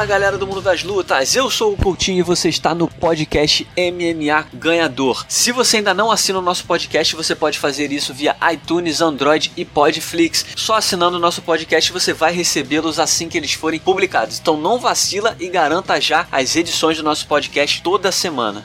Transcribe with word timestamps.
Fala 0.00 0.08
galera 0.08 0.38
do 0.38 0.46
mundo 0.46 0.62
das 0.62 0.82
lutas, 0.82 1.36
eu 1.36 1.50
sou 1.50 1.74
o 1.74 1.76
Coutinho 1.76 2.20
e 2.20 2.22
você 2.22 2.48
está 2.48 2.74
no 2.74 2.88
podcast 2.88 3.68
MMA 3.76 4.46
Ganhador. 4.54 5.26
Se 5.28 5.52
você 5.52 5.76
ainda 5.76 5.92
não 5.92 6.10
assina 6.10 6.38
o 6.38 6.42
nosso 6.42 6.64
podcast, 6.64 7.14
você 7.14 7.34
pode 7.34 7.58
fazer 7.58 7.92
isso 7.92 8.14
via 8.14 8.34
iTunes, 8.50 9.02
Android 9.02 9.52
e 9.58 9.62
Podflix. 9.62 10.46
Só 10.56 10.76
assinando 10.76 11.18
o 11.18 11.20
nosso 11.20 11.42
podcast 11.42 11.92
você 11.92 12.14
vai 12.14 12.32
recebê-los 12.32 12.98
assim 12.98 13.28
que 13.28 13.36
eles 13.36 13.52
forem 13.52 13.78
publicados. 13.78 14.38
Então 14.38 14.56
não 14.56 14.78
vacila 14.78 15.36
e 15.38 15.50
garanta 15.50 16.00
já 16.00 16.26
as 16.32 16.56
edições 16.56 16.96
do 16.96 17.02
nosso 17.02 17.26
podcast 17.26 17.82
toda 17.82 18.10
semana. 18.10 18.62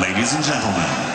Ladies 0.00 0.34
and 0.34 0.42
gentlemen. 0.42 1.08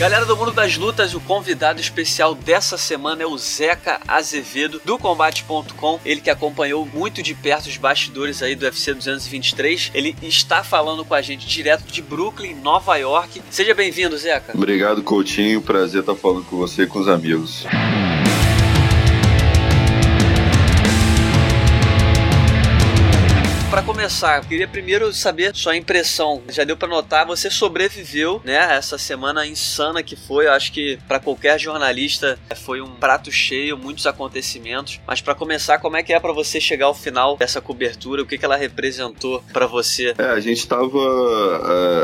Galera 0.00 0.24
do 0.24 0.34
mundo 0.34 0.50
das 0.50 0.78
lutas, 0.78 1.12
o 1.12 1.20
convidado 1.20 1.78
especial 1.78 2.34
dessa 2.34 2.78
semana 2.78 3.22
é 3.22 3.26
o 3.26 3.36
Zeca 3.36 4.00
Azevedo 4.08 4.80
do 4.82 4.96
Combate.com. 4.96 6.00
Ele 6.06 6.22
que 6.22 6.30
acompanhou 6.30 6.86
muito 6.86 7.22
de 7.22 7.34
perto 7.34 7.66
os 7.66 7.76
bastidores 7.76 8.42
aí 8.42 8.54
do 8.54 8.64
UFC 8.64 8.94
223. 8.94 9.90
Ele 9.92 10.16
está 10.22 10.64
falando 10.64 11.04
com 11.04 11.12
a 11.12 11.20
gente 11.20 11.46
direto 11.46 11.84
de 11.84 12.00
Brooklyn, 12.00 12.54
Nova 12.54 12.96
York. 12.96 13.42
Seja 13.50 13.74
bem-vindo, 13.74 14.16
Zeca. 14.16 14.56
Obrigado, 14.56 15.02
Coutinho. 15.02 15.60
Prazer 15.60 16.00
estar 16.00 16.14
falando 16.14 16.46
com 16.46 16.56
você 16.56 16.84
e 16.84 16.86
com 16.86 16.98
os 16.98 17.06
amigos. 17.06 17.66
Para 23.70 23.82
começar, 23.82 24.44
queria 24.46 24.66
primeiro 24.66 25.12
saber 25.12 25.54
sua 25.54 25.76
impressão. 25.76 26.42
Já 26.48 26.64
deu 26.64 26.76
para 26.76 26.88
notar, 26.88 27.24
você 27.24 27.48
sobreviveu, 27.48 28.42
né? 28.44 28.56
Essa 28.76 28.98
semana 28.98 29.46
insana 29.46 30.02
que 30.02 30.16
foi. 30.16 30.46
Eu 30.46 30.52
acho 30.52 30.72
que 30.72 30.98
para 31.06 31.20
qualquer 31.20 31.56
jornalista 31.56 32.36
foi 32.64 32.80
um 32.80 32.90
prato 32.90 33.30
cheio, 33.30 33.78
muitos 33.78 34.08
acontecimentos. 34.08 34.98
Mas 35.06 35.20
para 35.20 35.36
começar, 35.36 35.78
como 35.78 35.96
é 35.96 36.02
que 36.02 36.12
é 36.12 36.18
para 36.18 36.32
você 36.32 36.60
chegar 36.60 36.86
ao 36.86 36.94
final 36.94 37.36
dessa 37.36 37.60
cobertura? 37.60 38.22
O 38.22 38.26
que, 38.26 38.36
que 38.36 38.44
ela 38.44 38.56
representou 38.56 39.40
para 39.52 39.68
você? 39.68 40.14
É, 40.18 40.24
a 40.24 40.40
gente 40.40 40.66
tava. 40.66 40.98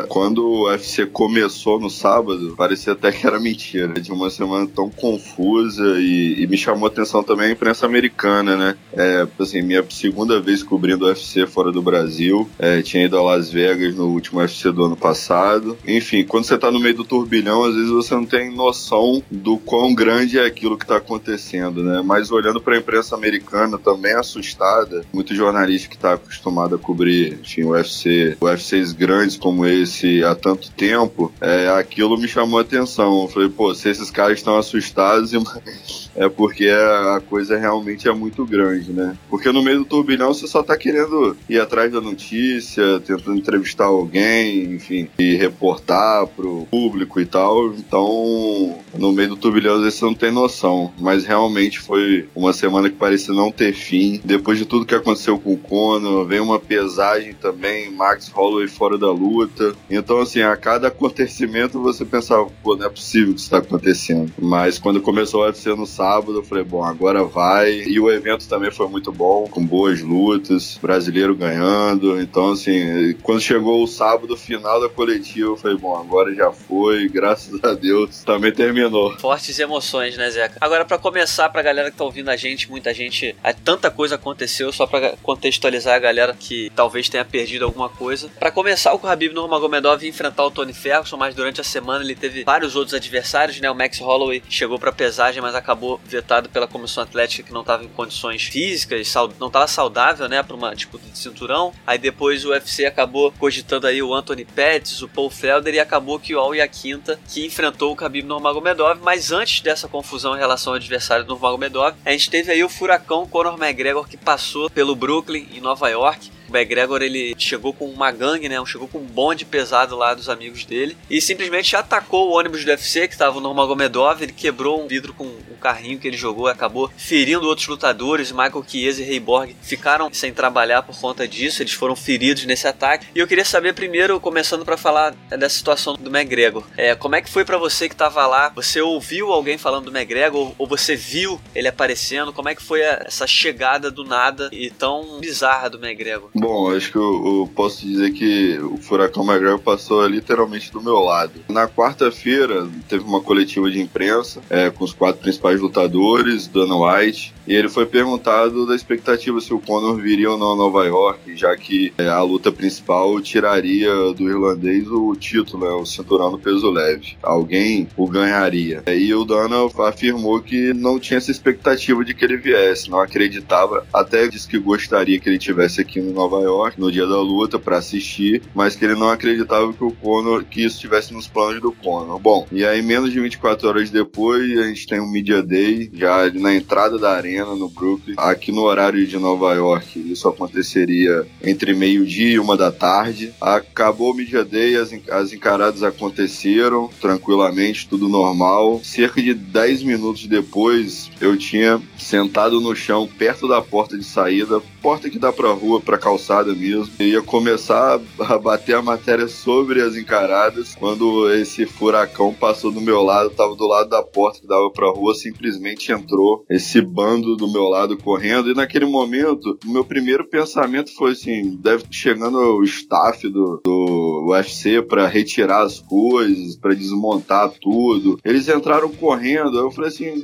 É, 0.04 0.06
quando 0.06 0.46
o 0.46 0.68
UFC 0.68 1.04
começou 1.04 1.80
no 1.80 1.90
sábado, 1.90 2.54
parecia 2.56 2.92
até 2.92 3.10
que 3.10 3.26
era 3.26 3.40
mentira. 3.40 3.94
De 3.94 4.12
uma 4.12 4.30
semana 4.30 4.68
tão 4.72 4.88
confusa 4.88 5.98
e, 5.98 6.44
e 6.44 6.46
me 6.46 6.56
chamou 6.56 6.86
atenção 6.86 7.24
também 7.24 7.48
a 7.48 7.52
imprensa 7.52 7.86
americana, 7.86 8.56
né? 8.56 8.76
É, 8.92 9.26
assim, 9.40 9.62
minha 9.62 9.84
segunda 9.90 10.40
vez 10.40 10.62
cobrindo 10.62 11.06
o 11.06 11.08
UFC 11.08 11.44
fora 11.56 11.72
do 11.72 11.80
Brasil. 11.80 12.46
É, 12.58 12.82
tinha 12.82 13.06
ido 13.06 13.16
a 13.16 13.22
Las 13.22 13.50
Vegas 13.50 13.94
no 13.94 14.08
último 14.08 14.40
UFC 14.40 14.70
do 14.70 14.84
ano 14.84 14.96
passado. 14.96 15.78
Enfim, 15.88 16.22
quando 16.22 16.44
você 16.44 16.58
tá 16.58 16.70
no 16.70 16.78
meio 16.78 16.94
do 16.94 17.04
turbilhão, 17.04 17.64
às 17.64 17.74
vezes 17.74 17.88
você 17.88 18.14
não 18.14 18.26
tem 18.26 18.54
noção 18.54 19.22
do 19.30 19.56
quão 19.56 19.94
grande 19.94 20.38
é 20.38 20.44
aquilo 20.44 20.76
que 20.76 20.86
tá 20.86 20.98
acontecendo, 20.98 21.82
né? 21.82 22.02
Mas 22.04 22.30
olhando 22.30 22.60
para 22.60 22.74
a 22.74 22.78
imprensa 22.78 23.14
americana 23.16 23.78
também 23.78 24.12
assustada, 24.12 25.02
muito 25.10 25.34
jornalista 25.34 25.88
que 25.88 25.96
tá 25.96 26.12
acostumado 26.12 26.74
a 26.74 26.78
cobrir, 26.78 27.38
enfim, 27.40 27.62
o 27.62 27.70
UFC, 27.70 28.36
UFCs 28.38 28.92
grandes 28.92 29.38
como 29.38 29.64
esse 29.64 30.22
há 30.24 30.34
tanto 30.34 30.70
tempo, 30.72 31.32
é, 31.40 31.70
aquilo 31.70 32.18
me 32.18 32.28
chamou 32.28 32.58
a 32.58 32.62
atenção. 32.62 33.22
Eu 33.22 33.28
falei, 33.28 33.48
pô, 33.48 33.74
se 33.74 33.88
esses 33.88 34.10
caras 34.10 34.36
estão 34.36 34.58
assustados, 34.58 35.32
é 36.16 36.28
porque 36.28 36.68
a 36.68 37.20
coisa 37.28 37.56
realmente 37.56 38.08
é 38.08 38.12
muito 38.12 38.44
grande, 38.44 38.92
né? 38.92 39.16
Porque 39.28 39.52
no 39.52 39.62
meio 39.62 39.80
do 39.80 39.84
turbilhão 39.84 40.32
você 40.32 40.46
só 40.46 40.62
tá 40.62 40.76
querendo 40.76 41.36
ir 41.48 41.60
atrás 41.60 41.92
da 41.92 42.00
notícia, 42.00 43.00
tentando 43.00 43.36
entrevistar 43.36 43.84
alguém, 43.84 44.74
enfim, 44.74 45.08
e 45.18 45.34
reportar 45.34 46.26
pro 46.28 46.66
público 46.70 47.20
e 47.20 47.26
tal. 47.26 47.74
Então, 47.74 48.78
no 48.94 49.12
meio 49.12 49.30
do 49.30 49.36
turbilhão, 49.36 49.76
às 49.76 49.82
vezes 49.82 49.98
você 49.98 50.04
não 50.04 50.14
tem 50.14 50.32
noção. 50.32 50.92
Mas 50.98 51.24
realmente 51.24 51.78
foi 51.78 52.28
uma 52.34 52.52
semana 52.52 52.88
que 52.88 52.96
parecia 52.96 53.34
não 53.34 53.50
ter 53.50 53.72
fim. 53.72 54.20
Depois 54.24 54.58
de 54.58 54.64
tudo 54.64 54.86
que 54.86 54.94
aconteceu 54.94 55.38
com 55.38 55.52
o 55.52 55.58
Conor, 55.58 56.26
veio 56.26 56.42
uma 56.42 56.58
pesagem 56.58 57.34
também, 57.34 57.90
Max 57.90 58.28
Holloway 58.28 58.68
fora 58.68 58.96
da 58.96 59.10
luta. 59.10 59.74
Então, 59.90 60.20
assim, 60.20 60.40
a 60.40 60.56
cada 60.56 60.88
acontecimento 60.88 61.80
você 61.80 62.04
pensava, 62.04 62.48
pô, 62.62 62.76
não 62.76 62.86
é 62.86 62.88
possível 62.88 63.34
que 63.34 63.40
isso 63.40 63.46
está 63.46 63.58
acontecendo. 63.58 64.32
Mas 64.38 64.78
quando 64.78 65.00
começou 65.00 65.42
a 65.42 65.46
UFC 65.46 65.74
no 65.74 65.86
sábado, 65.86 66.05
eu 66.28 66.42
falei, 66.42 66.64
bom, 66.64 66.82
agora 66.84 67.24
vai. 67.24 67.70
E 67.72 67.98
o 67.98 68.10
evento 68.10 68.48
também 68.48 68.70
foi 68.70 68.88
muito 68.88 69.12
bom, 69.12 69.46
com 69.48 69.64
boas 69.64 70.00
lutas. 70.00 70.78
Brasileiro 70.80 71.34
ganhando. 71.34 72.20
Então, 72.20 72.52
assim, 72.52 73.14
quando 73.22 73.40
chegou 73.40 73.82
o 73.82 73.86
sábado 73.86 74.36
final 74.36 74.80
da 74.80 74.88
coletiva, 74.88 75.50
eu 75.50 75.56
falei, 75.56 75.76
bom, 75.76 75.96
agora 75.96 76.34
já 76.34 76.50
foi, 76.52 77.08
graças 77.08 77.62
a 77.64 77.74
Deus, 77.74 78.22
também 78.24 78.52
terminou. 78.52 79.16
Fortes 79.18 79.58
emoções, 79.58 80.16
né, 80.16 80.30
Zeca? 80.30 80.56
Agora, 80.60 80.84
para 80.84 80.98
começar, 80.98 81.48
pra 81.48 81.62
galera 81.62 81.90
que 81.90 81.96
tá 81.96 82.04
ouvindo 82.04 82.28
a 82.28 82.36
gente, 82.36 82.70
muita 82.70 82.92
gente, 82.94 83.34
tanta 83.64 83.90
coisa 83.90 84.14
aconteceu, 84.14 84.72
só 84.72 84.86
para 84.86 85.16
contextualizar 85.22 85.94
a 85.94 85.98
galera 85.98 86.36
que 86.38 86.70
talvez 86.74 87.08
tenha 87.08 87.24
perdido 87.24 87.64
alguma 87.64 87.88
coisa. 87.88 88.28
Para 88.38 88.50
começar, 88.50 88.92
o 88.92 88.98
Khabib 88.98 89.34
Nurmagomedov 89.34 90.02
ia 90.02 90.08
enfrentar 90.08 90.44
o 90.44 90.50
Tony 90.50 90.72
Ferguson, 90.72 91.16
mas 91.16 91.34
durante 91.34 91.60
a 91.60 91.64
semana 91.64 92.04
ele 92.04 92.14
teve 92.14 92.44
vários 92.44 92.76
outros 92.76 92.94
adversários, 92.94 93.60
né? 93.60 93.70
O 93.70 93.74
Max 93.74 93.98
Holloway 93.98 94.42
chegou 94.48 94.78
para 94.78 94.92
pesagem, 94.92 95.42
mas 95.42 95.54
acabou 95.54 95.95
vetado 96.04 96.48
pela 96.48 96.66
comissão 96.66 97.02
atlética 97.02 97.42
que 97.42 97.52
não 97.52 97.60
estava 97.62 97.84
em 97.84 97.88
condições 97.88 98.44
físicas, 98.44 99.12
não 99.38 99.48
estava 99.48 99.66
saudável, 99.66 100.28
né, 100.28 100.42
para 100.42 100.56
uma 100.56 100.74
disputa 100.74 101.08
de 101.08 101.18
cinturão. 101.18 101.72
Aí 101.86 101.98
depois 101.98 102.44
o 102.44 102.50
UFC 102.50 102.84
acabou 102.84 103.32
cogitando 103.32 103.86
aí 103.86 104.02
o 104.02 104.14
Anthony 104.14 104.44
Pettis, 104.44 105.02
o 105.02 105.08
Paul 105.08 105.30
Felder 105.30 105.74
e 105.74 105.80
acabou 105.80 106.18
que 106.18 106.34
o 106.34 106.38
Al 106.38 106.54
Yaquinta 106.54 107.18
que 107.28 107.44
enfrentou 107.44 107.92
o 107.92 107.96
Khabib 107.96 108.26
Nurmagomedov. 108.26 109.00
Mas 109.02 109.32
antes 109.32 109.60
dessa 109.60 109.88
confusão 109.88 110.36
em 110.36 110.38
relação 110.38 110.72
ao 110.72 110.76
adversário 110.76 111.24
do 111.24 111.30
Nurmagomedov, 111.30 111.96
a 112.04 112.10
gente 112.10 112.30
teve 112.30 112.52
aí 112.52 112.62
o 112.62 112.68
furacão 112.68 113.26
Conor 113.26 113.54
McGregor 113.62 114.08
que 114.08 114.16
passou 114.16 114.70
pelo 114.70 114.94
Brooklyn 114.94 115.48
em 115.52 115.60
Nova 115.60 115.88
York 115.88 116.35
o 116.48 116.56
McGregor 116.56 117.02
ele 117.02 117.34
chegou 117.38 117.72
com 117.72 117.86
uma 117.86 118.10
gangue, 118.10 118.48
né? 118.48 118.56
Chegou 118.66 118.88
com 118.88 118.98
um 118.98 119.04
bonde 119.04 119.44
pesado 119.44 119.96
lá 119.96 120.14
dos 120.14 120.28
amigos 120.28 120.64
dele 120.64 120.96
e 121.10 121.20
simplesmente 121.20 121.76
atacou 121.76 122.28
o 122.28 122.32
ônibus 122.32 122.64
do 122.64 122.70
UFC 122.70 123.06
que 123.06 123.14
estava 123.14 123.36
no 123.36 123.48
Nurmagomedov. 123.48 124.22
Ele 124.22 124.32
quebrou 124.32 124.82
um 124.82 124.86
vidro 124.86 125.12
com 125.12 125.24
um 125.24 125.56
carrinho 125.60 125.98
que 125.98 126.06
ele 126.06 126.16
jogou, 126.16 126.48
acabou 126.48 126.90
ferindo 126.96 127.46
outros 127.46 127.66
lutadores. 127.66 128.32
Michael 128.32 128.64
Chiesa 128.66 129.02
e 129.02 129.06
Ray 129.06 129.20
Borg 129.20 129.56
ficaram 129.62 130.12
sem 130.12 130.32
trabalhar 130.32 130.82
por 130.82 130.98
conta 130.98 131.26
disso. 131.26 131.62
Eles 131.62 131.72
foram 131.72 131.96
feridos 131.96 132.44
nesse 132.44 132.66
ataque. 132.66 133.06
E 133.14 133.18
eu 133.18 133.26
queria 133.26 133.44
saber 133.44 133.74
primeiro, 133.74 134.20
começando 134.20 134.64
para 134.64 134.76
falar 134.76 135.14
dessa 135.30 135.56
situação 135.56 135.94
do 135.94 136.14
McGregor, 136.14 136.64
é, 136.76 136.94
como 136.94 137.16
é 137.16 137.22
que 137.22 137.30
foi 137.30 137.44
para 137.44 137.58
você 137.58 137.88
que 137.88 137.94
estava 137.94 138.26
lá? 138.26 138.50
Você 138.54 138.80
ouviu 138.80 139.32
alguém 139.32 139.58
falando 139.58 139.90
do 139.90 139.96
McGregor 139.96 140.52
ou 140.58 140.66
você 140.66 140.96
viu 140.96 141.40
ele 141.54 141.68
aparecendo? 141.68 142.32
Como 142.32 142.48
é 142.48 142.54
que 142.54 142.62
foi 142.62 142.80
essa 142.80 143.26
chegada 143.26 143.90
do 143.90 144.04
nada 144.04 144.48
e 144.52 144.70
tão 144.70 145.18
bizarra 145.20 145.70
do 145.70 145.78
McGregor? 145.78 146.30
Bom, 146.38 146.70
acho 146.70 146.92
que 146.92 146.98
eu, 146.98 147.02
eu, 147.02 147.50
posso 147.54 147.86
dizer 147.86 148.12
que 148.12 148.58
o 148.58 148.76
Furacão 148.76 149.24
McGregor 149.24 149.58
passou 149.58 150.06
literalmente 150.06 150.70
do 150.70 150.82
meu 150.82 150.98
lado. 150.98 151.32
Na 151.48 151.66
quarta-feira, 151.66 152.68
teve 152.86 153.04
uma 153.04 153.22
coletiva 153.22 153.70
de 153.70 153.80
imprensa 153.80 154.42
é, 154.50 154.68
com 154.68 154.84
os 154.84 154.92
quatro 154.92 155.22
principais 155.22 155.58
lutadores, 155.58 156.46
Dana 156.46 156.76
White, 156.76 157.34
e 157.46 157.54
ele 157.54 157.68
foi 157.68 157.86
perguntado 157.86 158.66
da 158.66 158.74
expectativa 158.74 159.40
se 159.40 159.54
o 159.54 159.60
Conor 159.60 159.96
viria 159.96 160.30
ou 160.30 160.38
não 160.38 160.52
a 160.52 160.56
Nova 160.56 160.84
York, 160.84 161.36
já 161.36 161.56
que 161.56 161.92
é, 161.96 162.08
a 162.08 162.22
luta 162.22 162.50
principal 162.50 163.20
tiraria 163.20 163.88
do 164.12 164.28
irlandês 164.28 164.88
o 164.88 165.14
título, 165.14 165.64
né, 165.64 165.70
o 165.70 165.86
cinturão 165.86 166.32
no 166.32 166.38
peso 166.38 166.70
leve. 166.70 167.16
Alguém 167.22 167.88
o 167.96 168.08
ganharia. 168.08 168.82
E 168.86 169.14
o 169.14 169.24
Dana 169.24 169.56
afirmou 169.86 170.40
que 170.40 170.74
não 170.74 170.98
tinha 170.98 171.18
essa 171.18 171.30
expectativa 171.30 172.04
de 172.04 172.14
que 172.14 172.24
ele 172.24 172.36
viesse, 172.36 172.90
não 172.90 173.00
acreditava, 173.00 173.86
até 173.92 174.26
disse 174.26 174.48
que 174.48 174.58
gostaria 174.58 175.18
que 175.20 175.28
ele 175.28 175.38
tivesse 175.38 175.80
aqui 175.80 176.00
no 176.00 176.12
Nova 176.12 176.40
York 176.40 176.80
no 176.80 176.90
dia 176.90 177.06
da 177.06 177.20
luta 177.20 177.58
para 177.58 177.78
assistir, 177.78 178.42
mas 178.54 178.74
que 178.74 178.84
ele 178.84 178.94
não 178.94 179.10
acreditava 179.10 179.72
que 179.72 179.84
o 179.84 179.92
Conor, 179.92 180.44
que 180.44 180.64
isso 180.64 180.76
estivesse 180.76 181.12
nos 181.12 181.28
planos 181.28 181.60
do 181.60 181.72
Conor. 181.72 182.18
Bom, 182.18 182.46
e 182.50 182.64
aí 182.64 182.82
menos 182.82 183.12
de 183.12 183.20
24 183.20 183.68
horas 183.68 183.90
depois, 183.90 184.58
a 184.58 184.64
gente 184.64 184.86
tem 184.86 185.00
um 185.00 185.10
Media 185.10 185.42
Day, 185.42 185.90
já 185.92 186.30
na 186.32 186.54
entrada 186.54 186.98
da 186.98 187.12
arena 187.12 187.35
Arena, 187.36 187.54
no 187.54 187.68
Brooklyn. 187.68 188.14
Aqui 188.16 188.50
no 188.50 188.62
horário 188.62 189.06
de 189.06 189.18
Nova 189.18 189.52
York, 189.54 189.98
isso 190.10 190.28
aconteceria 190.28 191.26
entre 191.42 191.74
meio-dia 191.74 192.30
e 192.30 192.38
uma 192.38 192.56
da 192.56 192.72
tarde. 192.72 193.32
Acabou 193.40 194.12
o 194.12 194.14
Media 194.14 194.44
Day, 194.44 194.76
as, 194.76 194.90
as 195.10 195.32
encaradas 195.32 195.82
aconteceram 195.82 196.88
tranquilamente, 197.00 197.88
tudo 197.88 198.08
normal. 198.08 198.80
Cerca 198.82 199.20
de 199.22 199.34
10 199.34 199.82
minutos 199.82 200.26
depois, 200.26 201.10
eu 201.20 201.36
tinha 201.36 201.80
sentado 201.98 202.60
no 202.60 202.74
chão, 202.74 203.08
perto 203.18 203.46
da 203.46 203.60
porta 203.60 203.98
de 203.98 204.04
saída, 204.04 204.62
porta 204.86 205.10
que 205.10 205.18
dá 205.18 205.32
pra 205.32 205.50
rua, 205.50 205.80
pra 205.80 205.98
calçada 205.98 206.54
mesmo. 206.54 206.94
E 207.00 207.06
ia 207.06 207.20
começar 207.20 208.00
a 208.20 208.38
bater 208.38 208.76
a 208.76 208.80
matéria 208.80 209.26
sobre 209.26 209.82
as 209.82 209.96
encaradas. 209.96 210.76
Quando 210.76 211.28
esse 211.32 211.66
furacão 211.66 212.32
passou 212.32 212.70
do 212.70 212.80
meu 212.80 213.02
lado, 213.02 213.30
tava 213.30 213.56
do 213.56 213.66
lado 213.66 213.90
da 213.90 214.00
porta 214.00 214.38
que 214.38 214.46
dava 214.46 214.70
pra 214.70 214.92
rua, 214.92 215.12
simplesmente 215.16 215.90
entrou 215.90 216.44
esse 216.48 216.80
bando 216.80 217.34
do 217.34 217.50
meu 217.50 217.64
lado 217.64 217.96
correndo. 217.96 218.48
E 218.48 218.54
naquele 218.54 218.86
momento, 218.86 219.58
o 219.66 219.72
meu 219.72 219.84
primeiro 219.84 220.24
pensamento 220.28 220.94
foi 220.94 221.10
assim: 221.10 221.56
deve 221.56 221.82
chegando 221.90 222.38
o 222.38 222.62
staff 222.62 223.28
do, 223.28 223.60
do 223.64 224.28
UFC 224.30 224.82
para 224.82 225.08
retirar 225.08 225.62
as 225.62 225.80
coisas, 225.80 226.54
para 226.54 226.74
desmontar 226.74 227.50
tudo. 227.60 228.20
Eles 228.24 228.48
entraram 228.48 228.88
correndo. 228.92 229.58
Eu 229.58 229.72
falei 229.72 229.90
assim: 229.90 230.22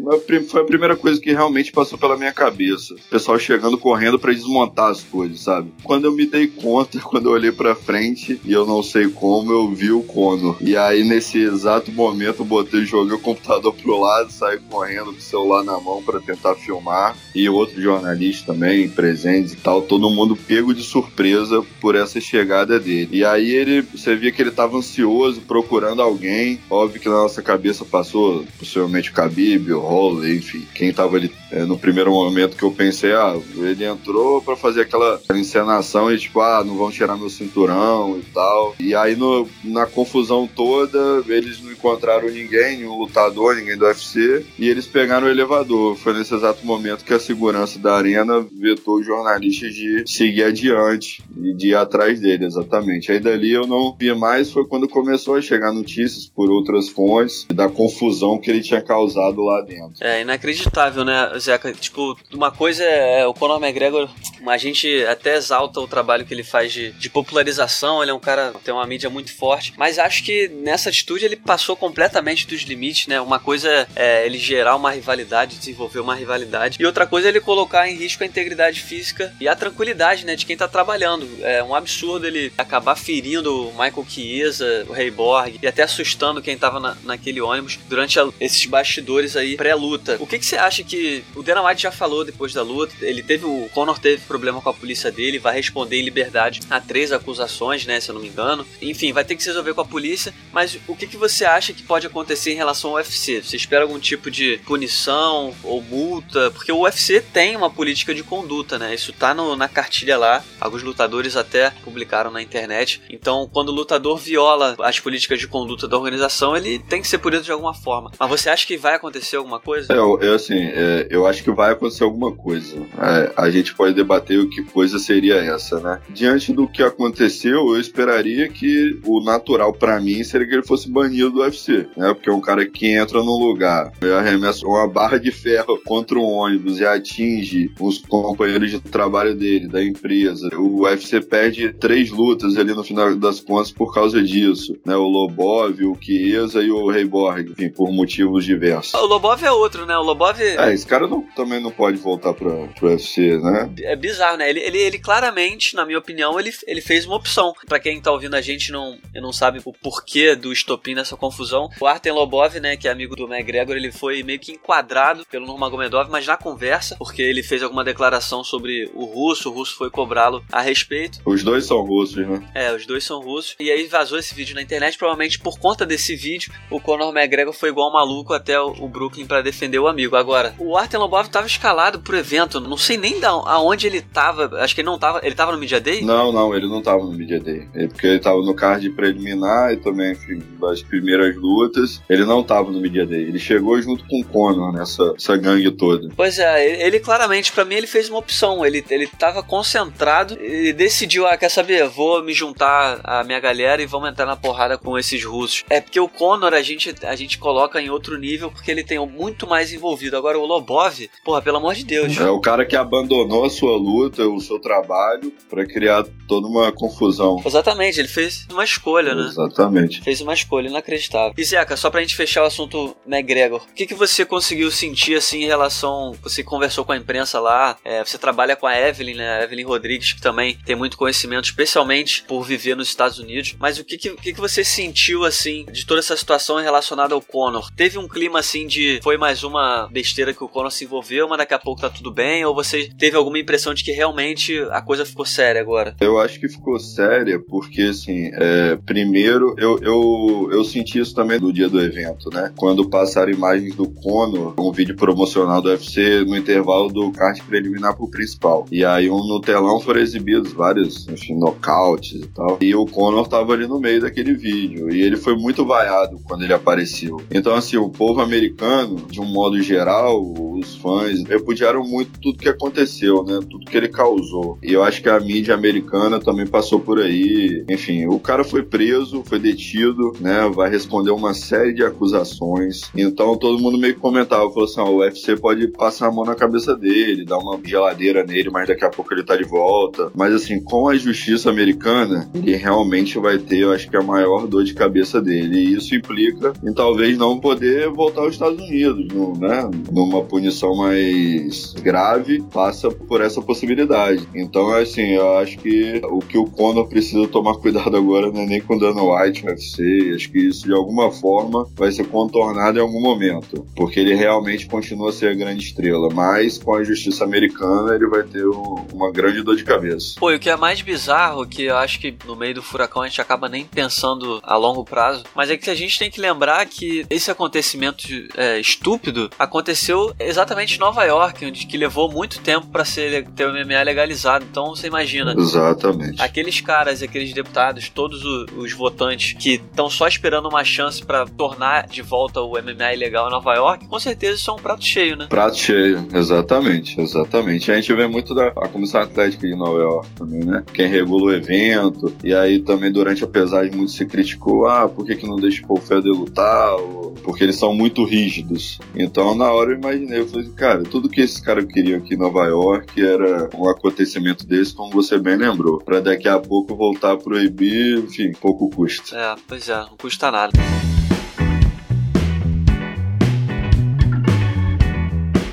foi 0.49 0.61
a 0.61 0.67
primeira 0.67 0.95
coisa 0.95 1.21
que 1.21 1.33
realmente 1.33 1.73
passou 1.73 1.99
pela 1.99 2.17
minha 2.17 2.33
cabeça. 2.33 2.95
O 2.95 3.11
pessoal 3.11 3.37
chegando 3.41 3.77
correndo 3.77 4.21
para 4.21 4.33
desmontar 4.33 4.52
as 4.77 5.03
coisas, 5.03 5.41
sabe? 5.41 5.73
Quando 5.83 6.07
eu 6.07 6.13
me 6.13 6.27
dei 6.27 6.47
conta, 6.47 6.99
quando 7.01 7.27
eu 7.27 7.33
olhei 7.33 7.53
para 7.53 7.75
frente 7.75 8.41
e 8.45 8.53
eu 8.53 8.67
não 8.67 8.83
sei 8.83 9.09
como, 9.09 9.53
eu 9.53 9.71
vi 9.71 9.93
o 9.93 10.03
Conor. 10.03 10.57
E 10.61 10.77
aí, 10.77 11.05
nesse 11.05 11.39
exato 11.39 11.93
momento, 11.93 12.41
eu 12.41 12.47
botei, 12.47 12.85
joguei 12.85 13.15
o 13.15 13.21
computador 13.21 13.75
pro 13.75 14.01
lado, 14.01 14.33
saí 14.33 14.59
correndo 14.71 15.13
com 15.13 15.19
o 15.19 15.21
celular 15.21 15.63
na 15.63 15.79
mão 15.81 16.03
para 16.03 16.21
tentar 16.21 16.55
filmar. 16.55 17.17
E 17.35 17.49
outro 17.49 17.81
jornalista 17.81 18.53
também, 18.53 18.89
presentes 18.89 19.53
e 19.53 19.57
tal, 19.57 19.83
todo 19.83 20.11
mundo 20.11 20.37
pego 20.37 20.75
de 20.75 20.83
surpresa 20.83 21.65
por 21.81 21.95
essa 21.95 22.21
chegada 22.21 22.79
dele. 22.79 23.09
E 23.13 23.25
aí 23.25 23.51
ele, 23.51 23.83
você 23.83 24.15
via 24.17 24.33
que 24.33 24.43
ele 24.43 24.51
tava 24.51 24.77
ansioso, 24.77 25.41
procurando 25.43 26.03
alguém. 26.03 26.61
Óbvio 26.69 27.01
que 27.01 27.09
na 27.09 27.23
nossa 27.23 27.43
cabeça 27.43 27.85
passou 27.85 28.45
possivelmente 28.59 29.11
o 29.11 29.15
Khabib, 29.15 29.73
o 29.73 29.81
Holloway, 29.81 30.37
enfim, 30.37 30.67
quem 30.75 30.93
tava 30.93 31.17
ali 31.17 31.31
é, 31.53 31.65
no 31.65 31.79
primeiro 31.79 32.11
momento 32.11 32.57
que 32.57 32.63
eu 32.63 32.73
pensei, 32.73 33.13
ah, 33.13 33.39
ele 33.57 33.85
entrou 33.85 34.41
para 34.41 34.57
fazer 34.57 34.83
aquela 34.83 35.21
encenação 35.35 36.11
e 36.13 36.19
tipo, 36.19 36.41
ah, 36.41 36.65
não 36.65 36.77
vão 36.77 36.91
tirar 36.91 37.17
meu 37.17 37.29
cinturão 37.29 38.19
e 38.19 38.23
tal. 38.33 38.75
E 38.81 38.95
aí 38.95 39.15
no, 39.15 39.47
na 39.63 39.85
confusão 39.87 40.49
toda, 40.49 41.23
eles 41.29 41.61
não 41.61 41.71
encontraram 41.71 42.29
ninguém, 42.29 42.79
nenhum 42.79 42.99
lutador, 42.99 43.55
ninguém 43.57 43.77
do 43.77 43.85
UFC, 43.85 44.47
e 44.59 44.69
eles 44.69 44.87
pegaram 44.87 45.27
o 45.27 45.31
elevador. 45.31 45.97
Foi 45.97 46.15
nesse 46.15 46.35
exato 46.35 46.65
momento 46.65 47.05
que 47.05 47.13
a 47.13 47.21
segurança 47.21 47.79
da 47.79 47.95
arena 47.95 48.47
vetou 48.59 48.99
os 48.99 49.07
jornalistas 49.07 49.75
de 49.75 50.05
seguir 50.07 50.45
adiante 50.45 51.23
e 51.37 51.55
de 51.55 51.69
ir 51.69 51.75
atrás 51.75 52.19
dele, 52.19 52.47
exatamente. 52.47 53.13
Aí 53.13 53.21
dali 53.21 53.53
eu 53.53 53.67
não 53.67 53.95
vi 53.99 54.15
mais, 54.15 54.51
foi 54.51 54.67
quando 54.67 54.89
começou 54.89 55.37
a 55.37 55.43
chegar 55.43 55.73
notícias 55.73 56.27
por 56.27 56.51
outras 56.51 56.89
fontes 56.89 57.47
da 57.53 57.69
confusão 57.69 58.39
que 58.39 58.51
ele 58.51 58.63
tinha 58.63 58.81
causado 58.81 59.43
lá 59.43 59.61
dentro. 59.61 59.93
É 60.01 60.23
inacreditável, 60.23 61.05
né, 61.05 61.39
Zeca? 61.43 61.73
Tipo, 61.73 62.17
uma 62.33 62.51
coisa 62.51 62.85
é 62.85 63.27
o 63.27 63.35
Conor 63.35 63.63
McGregor, 63.63 64.09
a 64.47 64.57
gente 64.57 65.05
até 65.07 65.37
exalta 65.37 65.81
o 65.81 65.89
trabalho 65.89 66.25
que 66.25 66.35
ele 66.35 66.45
faz 66.45 66.73
de, 66.73 66.93
de 66.93 67.11
popularização, 67.11 68.03
ele 68.03 68.11
é 68.11 68.15
um 68.15 68.21
cara 68.21 68.53
tem 68.65 68.73
uma 68.73 68.87
mídia 68.87 69.11
muito 69.11 69.35
forte, 69.35 69.75
mas 69.77 69.99
acho 69.99 70.25
que 70.25 70.49
nessa 70.49 70.89
atitude 70.89 71.25
ele 71.25 71.37
passou 71.37 71.77
completamente 71.77 72.47
dos 72.47 72.63
limites, 72.63 73.07
né? 73.07 73.21
Uma 73.21 73.39
coisa 73.39 73.89
é 73.95 74.25
ele 74.25 74.39
gerar 74.39 74.77
uma 74.77 74.91
rivalidade, 74.91 75.57
desenvolver 75.57 76.01
uma 76.01 76.15
rivalidade, 76.15 76.77
e 76.81 76.87
outra 76.87 77.07
coisa 77.07 77.29
é 77.29 77.31
ele 77.31 77.41
colocar 77.41 77.89
em 77.89 77.95
risco 77.95 78.23
a 78.23 78.27
integridade 78.27 78.81
física 78.81 79.35
e 79.41 79.49
a 79.49 79.57
tranquilidade, 79.57 80.25
né, 80.25 80.37
de 80.37 80.47
quem 80.47 80.57
tá 80.57 80.69
trabalhando. 80.69 81.29
É 81.43 81.63
um 81.63 81.75
absurdo 81.75 82.27
ele 82.27 82.53
acabar 82.57 82.97
ferindo 82.97 83.69
o 83.69 83.73
Michael 83.73 84.07
Chiesa, 84.09 84.87
o 84.89 84.93
Rei 84.93 85.11
Borg, 85.11 85.59
e 85.63 85.67
até 85.67 85.83
assustando 85.83 86.43
quem 86.43 86.57
tava 86.57 86.79
na, 86.81 86.97
naquele 87.05 87.41
ônibus 87.41 87.79
durante 87.89 88.19
a, 88.19 88.29
esses 88.41 88.65
bastidores 88.67 89.37
aí 89.37 89.57
pré-luta. 89.57 90.17
O 90.21 90.27
que, 90.27 90.39
que 90.39 90.47
você 90.47 90.57
acha 90.57 90.83
que 90.83 91.25
o 91.35 91.43
Dana 91.43 91.67
White 91.67 91.83
já 91.83 91.93
falou 91.93 92.25
depois 92.25 92.53
da 92.53 92.63
luta? 92.63 92.95
Ele 93.01 93.23
teve 93.23 93.45
o 93.45 93.69
Conor 93.73 93.99
teve 93.99 94.23
problema 94.23 94.61
com 94.61 94.69
a 94.69 94.75
polícia 94.75 95.11
dele, 95.11 95.39
vai 95.39 95.55
responder 95.55 96.01
em 96.01 96.05
liberdade 96.05 96.61
a 96.71 96.81
três 96.81 97.13
acusações, 97.13 97.87
né, 97.87 98.01
se 98.01 98.11
eu 98.11 98.15
não 98.15 98.23
me 98.23 98.29
engano. 98.29 98.67
Enfim, 98.81 99.13
vai 99.13 99.25
ter 99.25 99.37
que 99.37 99.43
se 99.43 99.49
resolver 99.49 99.75
com 99.75 99.81
a 99.81 99.85
polícia, 99.85 100.33
mas 100.53 100.79
o 100.87 100.97
que, 100.97 101.07
que 101.07 101.17
você 101.17 101.45
acha 101.45 101.73
que 101.73 101.83
pode 101.83 102.07
acontecer 102.07 102.53
em 102.53 102.57
relação 102.57 102.91
ao 102.91 102.97
UFC? 102.97 103.43
Você 103.43 103.57
espera 103.57 103.83
algum 103.83 103.99
tipo 103.99 104.31
de 104.31 104.59
punição 104.67 105.55
ou 105.63 105.83
multa? 105.83 106.51
Porque 106.51 106.73
o 106.73 106.81
UFC 106.81 107.21
tem 107.21 107.57
uma 107.57 107.71
política 107.71 108.15
de 108.15 108.23
conduta, 108.23 108.79
né? 108.79 108.95
Isso 108.95 109.13
tá 109.13 109.35
no, 109.35 109.57
na 109.57 109.69
cartilha 109.69 110.17
lá. 110.17 110.45
Alguns 110.61 110.83
lutadores 110.83 111.37
até 111.37 111.71
publicaram 111.85 112.31
na 112.31 112.43
internet. 112.43 113.01
Então, 113.09 113.49
quando 113.53 113.71
o 113.71 113.73
lutador 113.73 114.19
viola 114.19 114.77
as 114.81 115.01
políticas 115.01 115.39
de 115.39 115.47
conduta 115.47 115.89
da 115.89 115.97
organização, 115.97 116.57
ele 116.57 116.79
tem 116.79 117.01
que 117.01 117.09
ser 117.09 117.19
punido 117.19 117.43
de 117.43 117.53
alguma 117.53 117.75
forma. 117.75 118.11
Mas 118.19 118.29
você 118.29 118.51
acha 118.51 118.67
que 118.67 118.77
vai 118.77 118.95
acontecer 118.95 119.37
alguma 119.37 119.61
coisa? 119.61 119.93
É, 119.93 119.97
eu, 119.97 120.19
eu 120.21 120.35
assim, 120.35 120.59
é, 120.59 121.07
eu 121.23 121.27
acho 121.27 121.43
que 121.43 121.51
vai 121.51 121.73
acontecer 121.73 122.05
alguma 122.05 122.33
coisa. 122.33 122.77
É, 122.99 123.33
a 123.37 123.51
gente 123.51 123.75
pode 123.75 123.95
debater 123.95 124.39
o 124.39 124.49
que 124.49 124.63
coisa 124.63 124.99
seria 124.99 125.37
essa, 125.37 125.81
né? 125.81 126.01
Diante 126.11 126.53
do 126.53 126.69
que 126.69 126.83
aconteceu, 126.83 127.69
eu 127.69 127.81
esperaria 127.81 128.49
que 128.49 129.01
o 129.05 129.23
natural 129.23 129.73
para 129.73 130.01
mim 130.01 130.23
seria 130.25 130.47
que 130.47 130.55
ele 130.55 130.67
fosse 130.67 130.91
banido 130.91 131.31
do 131.31 131.41
UFC, 131.41 131.87
né? 131.97 132.13
Porque 132.13 132.29
é 132.29 132.33
um 132.33 132.41
cara 132.41 132.67
que 132.67 132.87
entra 132.87 133.23
num 133.23 133.39
lugar, 133.39 133.93
arremessa 134.19 134.67
uma 134.67 134.89
barra 134.89 135.19
de 135.19 135.31
ferro 135.31 135.81
contra 135.85 136.19
um 136.19 136.25
ônibus 136.25 136.81
e 136.81 136.85
atinge 136.85 137.71
os 137.81 137.99
companheiros 137.99 138.71
de 138.71 138.81
trabalho 138.81 139.35
dele, 139.35 139.69
da 139.69 139.83
empresa. 139.83 140.49
O 140.57 140.83
UFC 140.83 141.21
perde 141.21 141.73
três 141.73 142.11
lutas 142.11 142.57
ali 142.57 142.75
no 142.75 142.85
final 142.85 143.15
das 143.15 143.41
contas 143.41 143.71
por 143.71 143.95
causa 143.95 144.23
disso, 144.23 144.77
né? 144.85 144.97
O 144.97 145.07
Lobov, 145.07 145.81
o 145.85 145.97
Chiesa 146.01 146.63
e 146.63 146.71
o 146.71 146.91
Reiborg, 146.91 147.53
enfim, 147.53 147.69
por 147.69 147.93
motivos 147.93 148.45
diversos. 148.45 148.95
O 148.95 149.07
Lobov 149.07 149.43
é 149.43 149.53
outro, 149.53 149.87
né? 149.87 149.97
O 149.97 150.03
Lobov... 150.03 150.41
É, 150.41 150.73
esse 150.73 150.87
cara 150.87 151.07
não, 151.13 151.23
também 151.37 151.61
não 151.61 151.71
pode 151.71 151.99
voltar 151.99 152.33
pra, 152.33 152.67
pro 152.69 152.89
UFC, 152.89 153.39
né? 153.39 153.71
É 153.83 153.95
bizarro, 153.95 154.39
né? 154.39 154.49
Ele, 154.49 154.61
ele, 154.61 154.79
ele 154.79 154.99
claramente, 154.99 155.77
na 155.77 155.85
minha 155.85 155.99
opinião, 155.99 156.41
ele, 156.41 156.51
ele 156.67 156.81
fez 156.81 157.05
uma 157.05 157.17
opção. 157.17 157.53
Para 157.67 157.79
quem 157.79 158.01
tá 158.01 158.11
ouvindo 158.11 158.35
a 158.35 158.41
gente 158.41 158.73
não, 158.73 158.99
não 159.15 159.33
sabe 159.33 159.61
o 159.65 159.73
porquê 159.73 160.35
do 160.35 160.53
estopim 160.53 160.95
nessa 160.95 161.17
confusão, 161.17 161.69
o 161.81 161.87
Artem 161.87 162.13
Lobov, 162.13 162.55
né, 162.59 162.77
que 162.77 162.89
é 162.89 162.91
amigo 162.91 163.15
do 163.15 163.33
McGregor, 163.33 163.77
ele 163.77 163.93
foi 163.93 164.23
meio 164.23 164.39
que 164.39 164.53
enquadrado 164.53 165.27
pelo 165.27 165.47
Nurmagomedov, 165.47 166.11
mas 166.11 166.27
na 166.27 166.37
conversa, 166.37 166.97
porque 166.97 167.21
ele 167.21 167.43
fez 167.43 167.63
alguma 167.63 167.85
declaração 167.85 168.43
sobre 168.43 168.91
o 168.95 169.05
russo, 169.05 169.51
o 169.51 169.53
russo 169.53 169.77
foi 169.77 169.91
cobrá-lo 169.91 170.43
a 170.51 170.63
respeito. 170.63 171.21
Os 171.27 171.43
dois 171.43 171.67
são 171.67 171.83
russos, 171.83 172.27
né? 172.27 172.43
É, 172.55 172.75
os 172.75 172.87
dois 172.87 173.05
são 173.05 173.21
russos. 173.21 173.55
E 173.61 173.71
aí 173.71 173.87
vazou 173.87 174.19
esse 174.19 174.35
vídeo 174.35 174.55
na 174.55 174.63
internet, 174.63 174.97
provavelmente 174.97 175.39
por 175.39 175.59
conta 175.59 175.85
desse 175.85 176.17
vídeo, 176.17 176.53
o 176.71 176.81
Conor 176.81 177.15
McGregor 177.15 177.53
foi 177.53 177.69
igual 177.69 177.91
um 177.91 177.93
maluco 177.93 178.33
até 178.33 178.59
o 178.59 178.89
Brooklyn 178.89 179.27
para 179.27 179.43
defender 179.43 179.79
o 179.79 179.89
amigo. 179.89 180.17
Agora, 180.17 180.55
o 180.59 180.77
Artem 180.77 180.92
Lobov 180.97 181.29
tava 181.29 181.47
escalado 181.47 182.01
pro 182.01 182.17
evento, 182.17 182.61
não 182.61 182.77
sei 182.77 182.97
nem 182.97 183.21
da, 183.21 183.31
aonde 183.31 183.87
ele 183.87 184.01
tava, 184.01 184.59
acho 184.61 184.75
que 184.75 184.81
ele 184.81 184.87
não 184.87 184.99
tava, 184.99 185.21
ele 185.23 185.35
tava 185.35 185.53
no 185.53 185.59
Media 185.59 185.81
Day? 185.81 186.03
Não, 186.03 186.33
não, 186.33 186.55
ele 186.55 186.67
não 186.67 186.83
tava 186.83 187.05
no 187.05 187.13
Media 187.13 187.41
Day. 187.41 187.69
É 187.75 187.87
porque 187.87 188.07
ele 188.07 188.19
tava 188.19 188.41
no 188.43 188.55
card 188.55 188.89
preliminar 188.91 189.73
e 189.73 189.77
também, 189.77 190.13
enfim, 190.13 190.43
das 190.61 190.83
primeiras 190.83 191.35
lutas, 191.37 192.03
ele 192.09 192.25
não 192.25 192.43
tava 192.43 192.71
no 192.71 192.81
Media 192.81 193.07
Day. 193.07 193.23
Ele 193.23 193.39
chegou 193.39 193.81
junto 193.81 194.05
com 194.07 194.21
o 194.21 194.25
Conor 194.25 194.73
nessa 194.73 195.15
essa 195.17 195.37
gangue 195.37 195.71
toda. 195.71 196.09
Pois 196.17 196.39
é, 196.39 196.67
ele, 196.67 196.83
ele 196.83 197.01
claramente, 197.01 197.53
para 197.53 197.65
mim, 197.65 197.77
ele 197.77 197.87
fez 197.87 198.09
uma 198.09 198.19
opção. 198.19 198.65
Ele, 198.65 198.85
ele 198.91 199.07
tava 199.07 199.43
concentrado, 199.43 200.37
ele 200.41 200.73
decidiu, 200.73 201.27
ah, 201.27 201.37
quer 201.37 201.49
saber, 201.49 201.89
vou 201.89 202.23
me 202.23 202.33
juntar 202.33 203.01
à 203.05 203.25
minha 203.25 203.41
galera 203.41 203.83
e 203.83 203.87
vamos 203.87 204.11
entrar 204.11 204.27
na 204.27 204.37
porrada 204.37 204.77
com 204.79 204.99
esses 204.99 205.25
russos. 205.25 205.65
É 205.71 205.81
porque 205.81 206.01
o 206.01 206.09
Conor 206.09 206.55
a 206.55 206.63
gente, 206.63 206.95
a 207.05 207.17
gente 207.17 207.39
coloca 207.39 207.81
em 207.81 207.91
outro 207.91 208.19
nível 208.19 208.51
porque 208.51 208.71
ele 208.71 208.85
tem 208.85 208.99
muito 209.07 209.47
mais 209.47 209.73
envolvido. 209.73 210.17
Agora 210.17 210.39
o 210.39 210.47
Lobov, 210.83 211.11
porra, 211.25 211.43
pelo 211.43 211.59
amor 211.59 211.75
de 211.75 211.85
Deus. 211.85 212.19
É 212.19 212.29
o 212.29 212.41
cara 212.41 212.65
que 212.65 212.77
abandonou 212.77 213.45
a 213.45 213.51
sua 213.51 213.77
luta, 213.77 214.27
o 214.27 214.41
seu 214.41 214.59
trabalho, 214.59 215.33
para 215.49 215.65
criar 215.65 216.05
toda 216.27 216.47
uma 216.47 216.73
confusão. 216.73 217.41
Exatamente, 217.45 218.01
ele 218.01 218.09
fez 218.09 218.47
uma 218.51 218.65
escolha, 218.65 219.15
né? 219.15 219.27
Exatamente. 219.27 220.01
Fez 220.03 220.21
uma 220.21 220.35
escolha 220.35 220.69
inacreditável. 220.69 221.35
E 221.37 221.45
Zeca, 221.45 221.77
só 221.77 221.91
pra 221.91 222.01
gente 222.01 222.17
fechar 222.17 222.43
o 222.43 222.47
assunto 222.47 222.97
McGregor, 223.07 223.63
o 223.63 223.75
que, 223.75 223.87
que 223.87 223.95
você 223.95 224.25
conseguiu 224.25 224.71
sentir 224.71 225.17
assim 225.17 225.43
em 225.43 225.47
relação. 225.47 226.15
Você 226.23 226.43
conversou 226.43 226.85
com 226.85 226.93
a 226.93 226.97
imprensa 226.97 227.39
lá, 227.39 227.77
é, 227.85 228.05
você 228.05 228.19
trabalha 228.19 228.57
com 228.57 228.67
a 228.67 228.79
Evelyn, 228.79 229.15
né? 229.15 229.39
A 229.39 229.45
Evelyn 229.45 229.65
Rodrigues, 229.65 230.13
que 230.13 230.21
também 230.21 230.59
tem 230.65 230.75
muito 230.75 230.97
conhecimento, 230.97 231.45
especialmente 231.45 232.25
por 232.25 232.43
viver 232.43 232.75
nos 232.75 232.89
Estados 232.89 233.19
Unidos. 233.19 233.55
Mas 233.59 233.79
o 233.79 233.85
que, 233.85 233.97
que, 233.97 234.11
que, 234.17 234.33
que 234.33 234.41
você 234.41 234.65
sentiu 234.65 235.25
assim 235.25 235.65
de 235.71 235.87
toda 235.87 236.01
essa 236.01 236.17
situação 236.17 236.57
relacionada 236.57 237.15
ao 237.15 237.21
Conor? 237.21 237.71
Teve 237.77 237.99
um 237.99 238.09
clima 238.09 238.39
assim 238.39 238.67
de 238.67 239.01
foi 239.03 239.17
mais 239.17 239.45
uma 239.45 239.89
besteira 239.91 240.33
que 240.33 240.43
o 240.43 240.49
Conor 240.49 240.72
se 240.73 240.85
envolveu, 240.85 241.29
mas 241.29 241.39
daqui 241.39 241.55
a 241.55 241.59
pouco 241.59 241.81
tá 241.81 241.91
tudo 241.91 242.13
bem? 242.13 242.45
Ou 242.45 242.55
você 242.55 242.89
teve 242.99 243.17
alguma 243.17 243.39
impressão 243.39 243.73
de 243.75 243.85
que 243.85 243.93
realmente 243.93 244.59
a 244.71 244.81
coisa 244.81 245.05
ficou 245.05 245.25
séria 245.25 245.61
agora? 245.61 245.95
Eu 246.01 246.19
acho 246.19 246.41
que 246.41 246.49
ficou 246.49 246.79
séria 246.81 247.39
porque, 247.39 247.83
assim, 247.83 248.31
é, 248.35 248.77
primeiro 248.85 249.55
eu, 249.59 249.79
eu, 249.83 250.49
eu 250.53 250.65
senti 250.65 250.99
isso 250.99 251.15
também 251.15 251.39
no 251.39 251.53
dia 251.53 251.69
do 251.69 251.81
evento, 251.81 252.31
né? 252.33 252.53
Quando 252.57 252.89
passaram 252.89 253.31
imagens 253.31 253.75
do 253.75 253.89
Conor, 253.89 254.55
um 254.59 254.73
vídeo 254.73 254.97
promocional 254.97 255.61
do 255.61 255.69
UFC 255.69 256.25
no 256.25 256.37
intervalo 256.37 256.89
do 256.89 257.13
kart 257.13 257.41
preliminar 257.43 257.97
pro 257.97 258.11
principal. 258.11 258.67
E 258.71 258.85
aí 258.85 259.11
um, 259.11 259.27
no 259.27 259.41
telão 259.41 259.81
foram 259.81 260.01
exibidos 260.01 260.53
vários, 260.53 261.07
enfim, 261.09 261.39
nocautes 261.39 262.13
e 262.13 262.27
tal. 262.29 262.59
E 262.61 262.75
o 262.75 262.87
Conor 262.87 263.29
tava 263.29 263.53
ali 263.53 263.67
no 263.67 263.79
meio 263.79 264.01
daquele 264.01 264.35
vídeo. 264.35 264.91
E 264.91 265.03
ele 265.03 265.17
foi 265.17 265.37
muito 265.37 265.65
vaiado 265.65 266.21
quando 266.25 266.43
ele 266.45 266.53
apareceu. 266.53 267.21
Então, 267.31 267.55
assim, 267.55 267.77
o 267.77 267.89
povo 267.89 268.21
americano, 268.21 268.97
de 269.11 269.21
um 269.21 269.25
modo 269.25 269.61
geral, 269.61 270.23
os 270.63 270.77
fãs 270.77 271.23
repudiaram 271.25 271.85
muito 271.85 272.19
tudo 272.21 272.39
que 272.39 272.49
aconteceu, 272.49 273.23
né? 273.25 273.41
Tudo 273.49 273.67
que 273.67 273.77
ele 273.77 273.89
causou. 273.89 274.59
E 274.63 274.73
eu 274.73 274.83
acho 274.83 275.03
que 275.03 275.09
a 275.09 275.21
mídia 275.21 275.55
americana 275.55 276.21
também 276.21 276.47
passou 276.47 276.81
por 276.81 277.01
aí. 277.01 277.65
Enfim, 277.69 278.07
o 278.07 278.19
cara 278.19 278.45
foi 278.45 278.63
preso, 278.63 279.23
foi 279.25 279.39
detido, 279.39 280.13
né? 280.21 280.49
Vai 280.55 280.71
responder 280.71 281.11
uma 281.11 281.35
série 281.35 281.73
de 281.73 281.85
acusações. 281.85 282.83
Então 282.97 283.37
todo 283.37 283.61
mundo 283.61 283.79
meio 283.79 283.95
que 283.95 284.01
comentava, 284.01 284.49
falou 284.51 284.65
assim: 284.65 284.81
ó, 284.81 284.89
o 284.89 284.99
UFC 284.99 285.37
pode 285.37 285.69
passar 285.69 286.09
a 286.09 286.13
mão 286.13 286.25
na 286.25 286.35
cabeça 286.35 286.77
dele, 286.77 287.25
dar 287.25 287.39
uma 287.39 287.59
geladeira 287.65 288.25
nele, 288.25 288.51
mas 288.51 288.69
daqui 288.69 288.85
a 288.85 288.91
pouco 288.91 289.13
ele 289.13 289.25
tá 289.25 289.37
de 289.37 289.45
volta. 289.45 290.11
Mas 290.15 290.33
assim, 290.35 290.63
com 290.63 290.89
a 290.89 290.97
justiça 290.97 291.51
americana, 291.51 292.31
ele 292.35 292.55
realmente 292.55 293.19
vai 293.19 293.39
ter, 293.39 293.59
eu 293.59 293.73
acho 293.73 293.91
que 293.91 293.97
a 293.97 294.03
maior 294.03 294.47
dor 294.47 294.65
de 294.65 294.75
cabeça 294.75 295.21
dele. 295.21 295.59
E 295.59 295.75
isso 295.75 295.95
implica 295.95 296.53
em 296.65 296.73
talvez 296.73 297.17
não 297.19 297.39
poder 297.39 297.89
voltar 297.91 298.23
aos 298.23 298.35
Estados 298.35 298.61
Unidos, 298.61 299.09
no, 299.13 299.37
né? 299.37 299.69
Numa 299.91 300.23
punição 300.23 300.52
mais 300.61 301.73
grave, 301.75 302.43
passa 302.53 302.91
por 302.91 303.21
essa 303.21 303.41
possibilidade. 303.41 304.29
Então, 304.35 304.71
assim, 304.75 305.15
eu 305.15 305.39
acho 305.39 305.59
que 305.59 306.01
o 306.05 306.19
que 306.19 306.39
o 306.39 306.47
Conor 306.47 306.89
precisa 306.89 307.27
tomar 307.29 307.55
cuidado 307.63 307.97
agora 307.97 308.31
não 308.31 308.43
é 308.43 308.47
nem 308.47 308.61
com 308.61 308.77
o 308.77 308.79
Dana 308.79 309.03
White 309.03 309.45
no 309.45 309.51
UFC. 309.51 310.13
Acho 310.15 310.31
que 310.31 310.39
isso 310.39 310.67
de 310.67 310.73
alguma 310.73 311.11
forma 311.11 311.69
vai 311.75 311.91
ser 311.91 312.05
contornado 312.07 312.79
em 312.79 312.83
algum 312.83 313.01
momento, 313.01 313.67
porque 313.75 314.01
ele 314.01 314.15
realmente 314.15 314.67
continua 314.67 315.11
a 315.11 315.13
ser 315.13 315.29
a 315.29 315.35
grande 315.35 315.65
estrela. 315.65 316.09
Mas 316.13 316.59
com 316.59 316.75
a 316.75 316.85
justiça 316.85 317.25
americana 317.25 317.95
ele 317.95 318.07
vai 318.07 318.23
ter 318.23 318.47
um, 318.47 318.87
uma 318.93 319.11
grande 319.11 319.43
dor 319.43 319.57
de 319.57 319.65
cabeça. 319.65 320.15
Pô, 320.19 320.31
e 320.31 320.37
o 320.37 320.41
que 320.41 320.51
é 320.51 320.57
mais 320.57 320.83
bizarro, 320.83 321.47
que 321.47 321.65
eu 321.65 321.77
acho 321.77 321.99
que 321.99 322.15
no 322.27 322.37
meio 322.37 322.55
do 322.55 322.63
furacão 322.63 323.03
a 323.03 323.09
gente 323.09 323.21
acaba 323.21 323.49
nem 323.49 323.65
pensando 323.65 324.41
a 324.43 324.57
longo 324.57 324.85
prazo, 324.85 325.25
mas 325.35 325.51
é 325.51 325.57
que 325.57 325.71
a 325.71 325.75
gente 325.75 325.99
tem 325.99 326.11
que 326.11 326.21
lembrar 326.21 326.65
que 326.67 327.07
esse 327.09 327.31
acontecimento 327.31 328.07
é, 328.37 328.59
estúpido 328.59 329.31
aconteceu 329.39 330.15
exatamente 330.19 330.42
em 330.43 330.79
Nova 330.79 331.05
York, 331.05 331.45
onde 331.45 331.67
que 331.67 331.77
levou 331.77 332.11
muito 332.11 332.41
tempo 332.41 332.67
para 332.69 332.85
ser 332.85 333.27
ter 333.37 333.47
o 333.47 333.53
MMA 333.53 333.83
legalizado. 333.83 334.45
Então 334.49 334.71
você 334.75 334.87
imagina. 334.87 335.35
Exatamente. 335.37 336.21
Aqueles 336.21 336.61
caras, 336.61 337.03
aqueles 337.03 337.33
deputados, 337.33 337.89
todos 337.89 338.25
os, 338.25 338.47
os 338.57 338.73
votantes 338.73 339.35
que 339.35 339.55
estão 339.55 339.89
só 339.89 340.07
esperando 340.07 340.49
uma 340.49 340.65
chance 340.65 341.05
para 341.05 341.27
tornar 341.27 341.87
de 341.87 342.03
volta 342.03 342.41
o 342.41 342.53
MMA 342.53 342.95
ilegal 342.95 343.29
em 343.29 343.31
Nova 343.31 343.55
York, 343.55 343.87
com 343.87 343.99
certeza 343.99 344.35
isso 344.35 344.51
é 344.51 344.55
um 344.55 344.59
prato 344.59 344.85
cheio, 344.85 345.17
né? 345.17 345.27
Prato 345.29 345.57
cheio, 345.57 346.07
exatamente, 346.13 347.01
exatamente. 347.01 347.71
A 347.71 347.77
gente 347.77 347.93
vê 347.93 348.07
muito 348.07 348.35
da 348.35 348.49
a 348.49 348.69
Comissão 348.69 349.01
Atlética 349.01 349.47
de 349.47 349.55
Nova 349.55 349.79
York 349.79 350.09
também, 350.17 350.45
né? 350.45 350.65
Quem 350.73 350.89
regula 350.89 351.25
o 351.25 351.33
evento, 351.33 352.15
e 352.23 352.35
aí 352.35 352.59
também 352.59 352.93
durante 352.93 353.25
a 353.25 353.27
pesagem 353.27 353.73
muito 353.73 353.93
se 353.93 354.05
criticou, 354.07 354.67
ah, 354.67 354.89
por 354.89 355.07
que, 355.07 355.17
que 355.17 355.27
não 355.27 355.37
deixa 355.37 355.63
o 355.65 355.67
Paul 355.67 355.81
Felder 355.81 356.13
lutar? 356.13 356.77
Porque 357.23 357.45
eles 357.45 357.57
são 357.57 357.75
muito 357.75 358.05
rígidos. 358.05 358.79
Então 358.95 359.35
na 359.35 359.51
hora 359.51 359.73
eu 359.73 359.79
imaginei, 359.79 360.21
eu 360.21 360.29
falei, 360.29 360.49
cara, 360.51 360.83
tudo 360.83 361.09
que 361.09 361.21
esses 361.21 361.41
caras 361.41 361.65
queriam 361.67 361.99
aqui 361.99 362.15
em 362.15 362.19
Nova 362.19 362.45
York 362.45 363.01
era 363.01 363.49
um 363.57 363.69
acontecimento 363.69 364.47
desse, 364.47 364.75
como 364.75 364.91
você 364.91 365.19
bem 365.19 365.37
lembrou, 365.37 365.79
para 365.79 366.01
daqui 366.01 366.29
a 366.29 366.39
pouco 366.39 366.75
voltar 366.75 367.13
a 367.13 367.17
proibir, 367.17 367.99
enfim, 367.99 368.33
pouco 368.33 368.71
custa. 368.71 369.17
É, 369.17 369.35
pois 369.47 369.69
é, 369.69 369.77
não 369.77 369.97
custa 369.97 370.31
nada. 370.31 370.53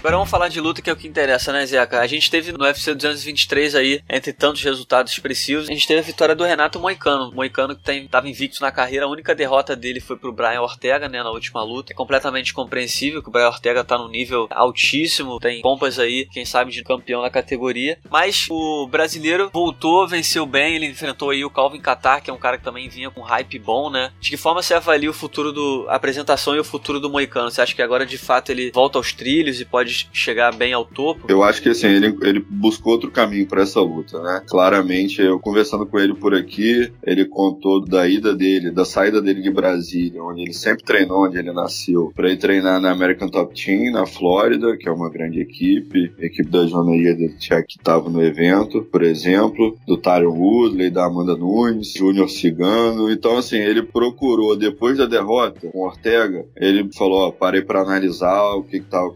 Agora 0.09 0.17
vamos 0.17 0.31
falar 0.31 0.47
de 0.47 0.59
luta, 0.59 0.81
que 0.81 0.89
é 0.89 0.93
o 0.93 0.95
que 0.95 1.07
interessa, 1.07 1.53
né, 1.53 1.63
Zeca? 1.67 1.99
A 1.99 2.07
gente 2.07 2.31
teve 2.31 2.51
no 2.51 2.63
UFC 2.63 2.95
223 2.95 3.75
aí, 3.75 4.01
entre 4.09 4.33
tantos 4.33 4.63
resultados 4.63 5.11
expressivos, 5.11 5.69
a 5.69 5.71
gente 5.71 5.85
teve 5.85 5.99
a 5.99 6.03
vitória 6.03 6.33
do 6.33 6.43
Renato 6.43 6.79
Moicano. 6.79 7.31
Moicano 7.31 7.75
que 7.75 7.83
tem, 7.83 8.07
tava 8.07 8.27
invicto 8.27 8.59
na 8.59 8.71
carreira, 8.71 9.05
a 9.05 9.07
única 9.07 9.35
derrota 9.35 9.75
dele 9.75 9.99
foi 9.99 10.17
pro 10.17 10.33
Brian 10.33 10.61
Ortega, 10.61 11.07
né, 11.07 11.21
na 11.21 11.29
última 11.29 11.61
luta. 11.61 11.93
É 11.93 11.95
completamente 11.95 12.55
compreensível 12.55 13.21
que 13.21 13.29
o 13.29 13.31
Brian 13.31 13.49
Ortega 13.49 13.83
tá 13.83 13.99
num 13.99 14.07
nível 14.07 14.47
altíssimo, 14.49 15.39
tem 15.39 15.61
pompas 15.61 15.99
aí, 15.99 16.27
quem 16.33 16.43
sabe, 16.43 16.71
de 16.71 16.83
campeão 16.83 17.21
na 17.21 17.29
categoria. 17.29 17.99
Mas 18.09 18.47
o 18.49 18.87
brasileiro 18.87 19.51
voltou, 19.53 20.07
venceu 20.07 20.43
bem, 20.43 20.75
ele 20.75 20.87
enfrentou 20.87 21.29
aí 21.29 21.45
o 21.45 21.51
Calvin 21.51 21.81
Qatar, 21.81 22.23
que 22.23 22.31
é 22.31 22.33
um 22.33 22.39
cara 22.39 22.57
que 22.57 22.63
também 22.63 22.89
vinha 22.89 23.11
com 23.11 23.21
hype 23.21 23.59
bom, 23.59 23.91
né? 23.91 24.11
De 24.19 24.31
que 24.31 24.37
forma 24.37 24.63
você 24.63 24.73
avalia 24.73 25.11
o 25.11 25.13
futuro 25.13 25.53
do 25.53 25.85
a 25.87 25.93
apresentação 25.93 26.55
e 26.55 26.59
o 26.59 26.63
futuro 26.63 26.99
do 26.99 27.11
Moicano? 27.11 27.51
Você 27.51 27.61
acha 27.61 27.75
que 27.75 27.81
agora 27.83 28.07
de 28.07 28.17
fato 28.17 28.51
ele 28.51 28.71
volta 28.71 28.97
aos 28.97 29.13
trilhos 29.13 29.61
e 29.61 29.65
pode 29.65 29.98
chegar 30.11 30.55
bem 30.55 30.73
ao 30.73 30.85
topo? 30.85 31.25
Eu 31.29 31.43
acho 31.43 31.61
que 31.61 31.69
assim, 31.69 31.87
ele, 31.87 32.17
ele 32.21 32.45
buscou 32.47 32.93
outro 32.93 33.11
caminho 33.11 33.47
para 33.47 33.63
essa 33.63 33.79
luta, 33.81 34.21
né? 34.21 34.41
Claramente, 34.47 35.21
eu 35.21 35.39
conversando 35.39 35.85
com 35.85 35.99
ele 35.99 36.13
por 36.13 36.33
aqui, 36.33 36.91
ele 37.03 37.25
contou 37.25 37.83
da 37.83 38.07
ida 38.07 38.35
dele, 38.35 38.71
da 38.71 38.85
saída 38.85 39.21
dele 39.21 39.41
de 39.41 39.51
Brasília, 39.51 40.23
onde 40.23 40.41
ele 40.41 40.53
sempre 40.53 40.83
treinou, 40.83 41.25
onde 41.25 41.37
ele 41.37 41.51
nasceu, 41.51 42.11
para 42.15 42.31
ir 42.31 42.37
treinar 42.37 42.81
na 42.81 42.91
American 42.91 43.29
Top 43.29 43.53
Team, 43.53 43.91
na 43.91 44.05
Flórida, 44.05 44.75
que 44.77 44.87
é 44.87 44.91
uma 44.91 45.09
grande 45.09 45.39
equipe, 45.39 46.13
equipe 46.19 46.49
da 46.49 46.65
Jona 46.65 46.95
Jedrzejczyk 46.97 47.69
que 47.69 47.77
estava 47.77 48.09
no 48.09 48.23
evento, 48.23 48.81
por 48.83 49.03
exemplo, 49.03 49.77
do 49.85 49.97
Tyron 49.97 50.37
Woodley, 50.37 50.89
da 50.89 51.05
Amanda 51.05 51.35
Nunes, 51.35 51.93
Júnior 51.93 52.29
Cigano. 52.29 53.11
Então, 53.11 53.37
assim, 53.37 53.57
ele 53.57 53.83
procurou, 53.83 54.55
depois 54.55 54.97
da 54.97 55.05
derrota 55.05 55.67
com 55.71 55.85
Ortega, 55.85 56.45
ele 56.55 56.89
falou: 56.93 57.27
ó, 57.27 57.31
parei 57.31 57.61
para 57.61 57.81
analisar 57.81 58.53
o 58.53 58.63
que 58.63 58.77
estava 58.77 59.11